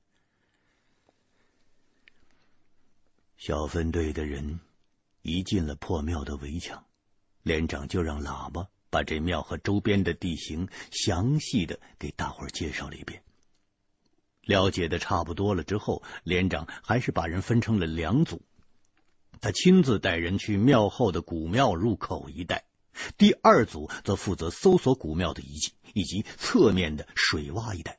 [3.37, 4.61] 小分队的人
[5.21, 6.87] 一进了破庙的围墙，
[7.43, 8.69] 连长就让喇叭。
[8.91, 13.23] 把这庙和周边的地形详细的给大伙介绍了一遍。
[14.43, 18.43] 了解的差不多了之后，连长还是把人分成了两组。
[19.41, 22.65] 他亲自带人去庙后的古庙入口一带，
[23.17, 27.99] 第二组则负责搜索古庙的遗迹以及侧面的水洼一带。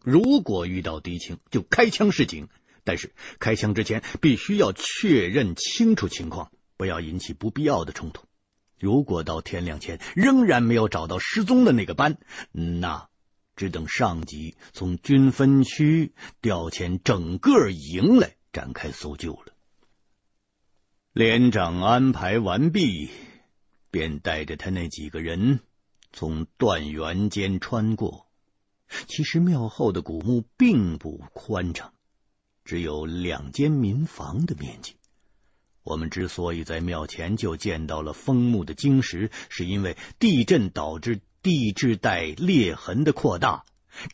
[0.00, 2.48] 如果遇到敌情，就开枪示警。
[2.84, 8.24] 但是开枪之前必须要确认清楚情况，不要引起不必要的冲突。
[8.82, 12.18] 如果到天亮前仍然没有找到失踪的那个班，
[12.50, 13.08] 那
[13.54, 19.52] 只等上级从军分区调遣整个营来展开搜救了。
[21.12, 23.08] 连长安排完毕，
[23.92, 25.60] 便带着他那几个人
[26.12, 28.26] 从断垣间穿过。
[29.06, 31.94] 其实庙后的古墓并不宽敞，
[32.64, 34.96] 只有两间民房的面积。
[35.82, 43.64] 我们之所以在庙前就见到了封墓的晶石，是因为地震导致地质带裂痕的扩大，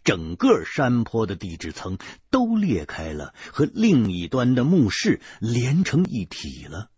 [0.02, 1.98] 整个山坡的地质层
[2.30, 6.90] 都裂开了，和另一端的墓室连成一体了。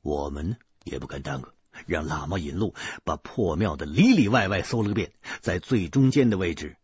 [0.00, 1.52] 我们也不敢耽搁，
[1.86, 5.12] 让喇嘛引路，把破庙的里里外外搜了个遍。
[5.40, 6.76] 在最中间的位置，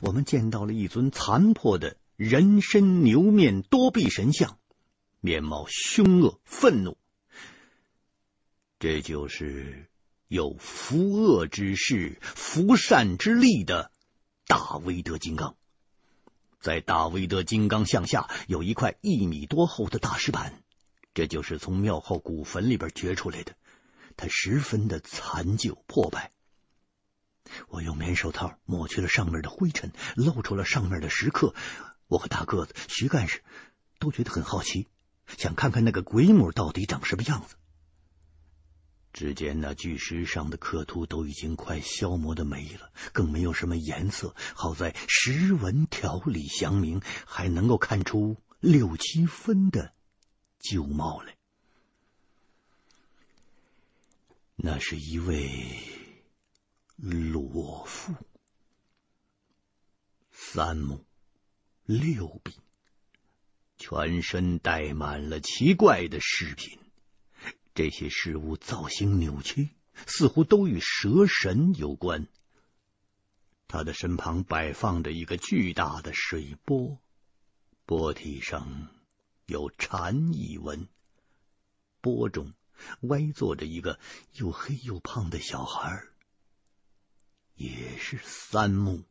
[0.00, 4.58] 我们见到了一尊残破的人身牛面多臂神像。
[5.20, 6.96] 面貌凶恶、愤怒，
[8.78, 9.90] 这就是
[10.28, 13.92] 有伏恶之势、伏善之力的
[14.46, 15.56] 大威德金刚。
[16.58, 20.62] 在大威德金刚像下有一块一米多厚的大石板，
[21.12, 23.54] 这就是从庙后古坟里边掘出来的。
[24.16, 26.32] 它十分的残旧破败。
[27.68, 31.54] 我用棉手套抹去了上面的灰尘，露出了上面的石刻。
[32.06, 33.42] 我和大个子徐干事
[33.98, 34.88] 都觉得很好奇。
[35.38, 37.56] 想看看那个鬼母到底长什么样子。
[39.12, 44.36] 只见那巨石上的刻图都已经快消磨的没了，更没有什么颜色。
[44.54, 49.92] 好在石纹条理详明，还能够看出六七分的
[50.60, 51.36] 旧貌来。
[54.54, 55.50] 那是一位
[56.96, 58.14] 裸妇，
[60.30, 61.04] 三目
[61.84, 62.54] 六臂。
[63.80, 66.78] 全身戴满了奇怪的饰品，
[67.74, 69.70] 这些饰物造型扭曲，
[70.06, 72.28] 似乎都与蛇神有关。
[73.68, 76.98] 他的身旁摆放着一个巨大的水钵，
[77.86, 78.88] 钵体上
[79.46, 80.86] 有蝉翼纹，
[82.02, 82.52] 钵中
[83.00, 83.98] 歪坐着一个
[84.34, 86.04] 又黑又胖的小孩，
[87.54, 89.04] 也是三目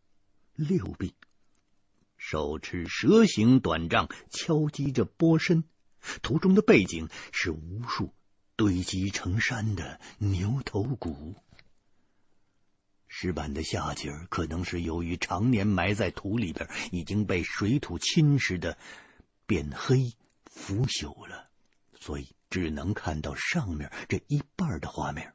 [0.54, 1.16] 六臂。
[2.20, 5.64] 手持蛇形短杖，敲击着钵身。
[6.22, 8.14] 图中的背景是无数
[8.56, 11.36] 堆积成山的牛头骨。
[13.08, 18.78] 石板的下节可能是由于常年埋在土里边，已经被水土侵蚀的
[19.48, 20.14] 变黑
[20.46, 21.50] 腐朽了，
[22.00, 25.34] 所以只能看到上面这一半的画面。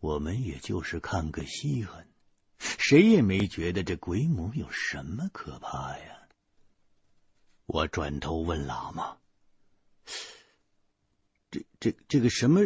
[0.00, 2.06] 我们也就是看个稀罕，
[2.58, 6.28] 谁也没觉得这鬼母有什么可怕呀。
[7.66, 9.18] 我转头问喇嘛
[11.50, 12.60] ：“这、这、这个什么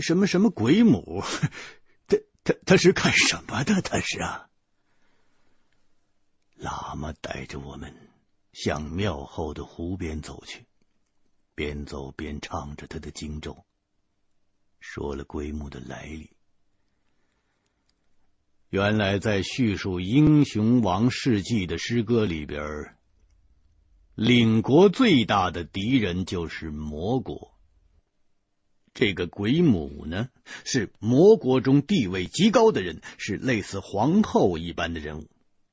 [0.00, 1.22] 什么什么鬼母？
[2.08, 3.82] 他、他、他是干什么的？
[3.82, 4.50] 他是啊？”
[6.58, 7.94] 喇嘛带着我们
[8.52, 10.64] 向庙后的湖边走去，
[11.54, 13.66] 边走边唱着他的经咒，
[14.80, 16.35] 说了鬼母的来历。
[18.68, 22.96] 原来，在叙述英雄王事迹的诗歌里边，
[24.16, 27.52] 领国最大的敌人就是魔国。
[28.92, 30.30] 这个鬼母呢，
[30.64, 35.28] 是魔国中地位极高的人，是类似皇后一般的人物，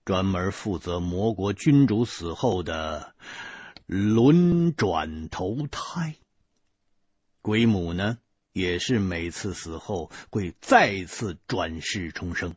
[0.06, 3.16] 专门负责魔国君主死后的
[3.88, 6.16] 轮转投胎。
[7.42, 8.20] 鬼母呢，
[8.52, 12.56] 也是每次死后会再次转世重生。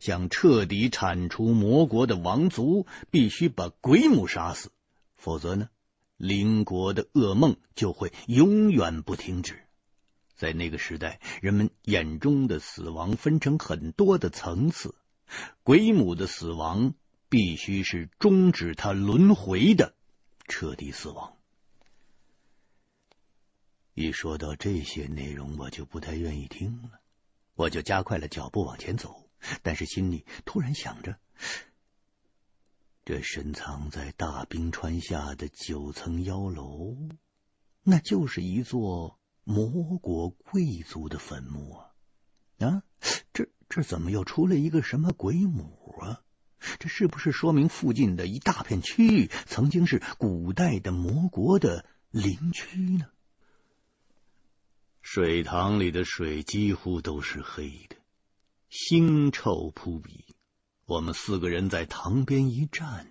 [0.00, 4.70] 想彻底铲除魔国的王族，必须把鬼母杀死，
[5.16, 5.68] 否则呢，
[6.16, 9.62] 邻国的噩梦就会永远不停止。
[10.34, 14.94] 在那个时代，人们眼中的死亡分成很多的层次，
[15.62, 16.94] 鬼母的死亡
[17.28, 19.94] 必须是终止他轮回的
[20.46, 21.32] 彻底死亡。
[23.94, 27.00] 一说到这些内容，我就不太愿意听了，
[27.54, 29.25] 我就加快了脚步往前走。
[29.62, 31.18] 但是心里突然想着，
[33.04, 36.96] 这深藏在大冰川下的九层妖楼，
[37.82, 41.90] 那就是一座魔国贵族的坟墓啊！
[42.58, 42.82] 啊，
[43.32, 46.22] 这这怎么又出了一个什么鬼母啊？
[46.78, 53.06] 这是不是说明附近的一大片区域曾经是古代的魔国的灵区呢？
[55.00, 57.95] 水塘里的水几乎都是黑的。
[58.76, 60.26] 腥臭扑鼻，
[60.84, 63.10] 我们四个人在塘边一站，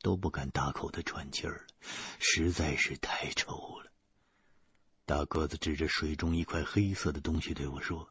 [0.00, 1.74] 都不敢大口的喘气儿了，
[2.18, 3.92] 实在是太臭了。
[5.04, 8.10] 大个子指着水中一块黑色的东西对我说：“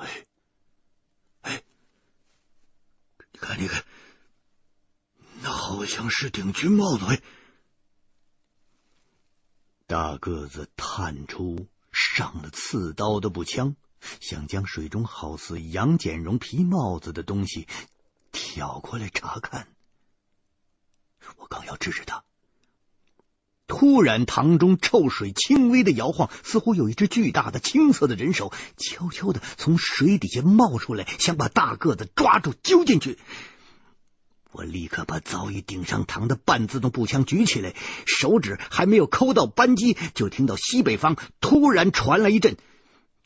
[0.00, 0.26] 喂，
[1.42, 1.62] 哎，
[3.30, 3.84] 你看，你看，
[5.42, 7.22] 那好像是顶军帽子。”喂，
[9.86, 13.76] 大个子探出上了刺刀的步枪。
[14.20, 17.66] 想将水中好似羊茧绒皮帽子的东西
[18.32, 19.68] 挑过来查看，
[21.36, 22.24] 我刚要制止他，
[23.66, 33.18] 突然塘中臭水轻微的摇晃，似乎有一只巨大的青色的人手悄悄的从水底下冒出来，想把大个子抓住揪进去。
[34.50, 37.74] 我立刻把早已顶上膛的半自动步枪举起来，
[38.06, 42.56] 手指还没有抠到扳机，就听到西北方突然传来一阵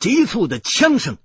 [0.03, 1.15] 急促的枪声。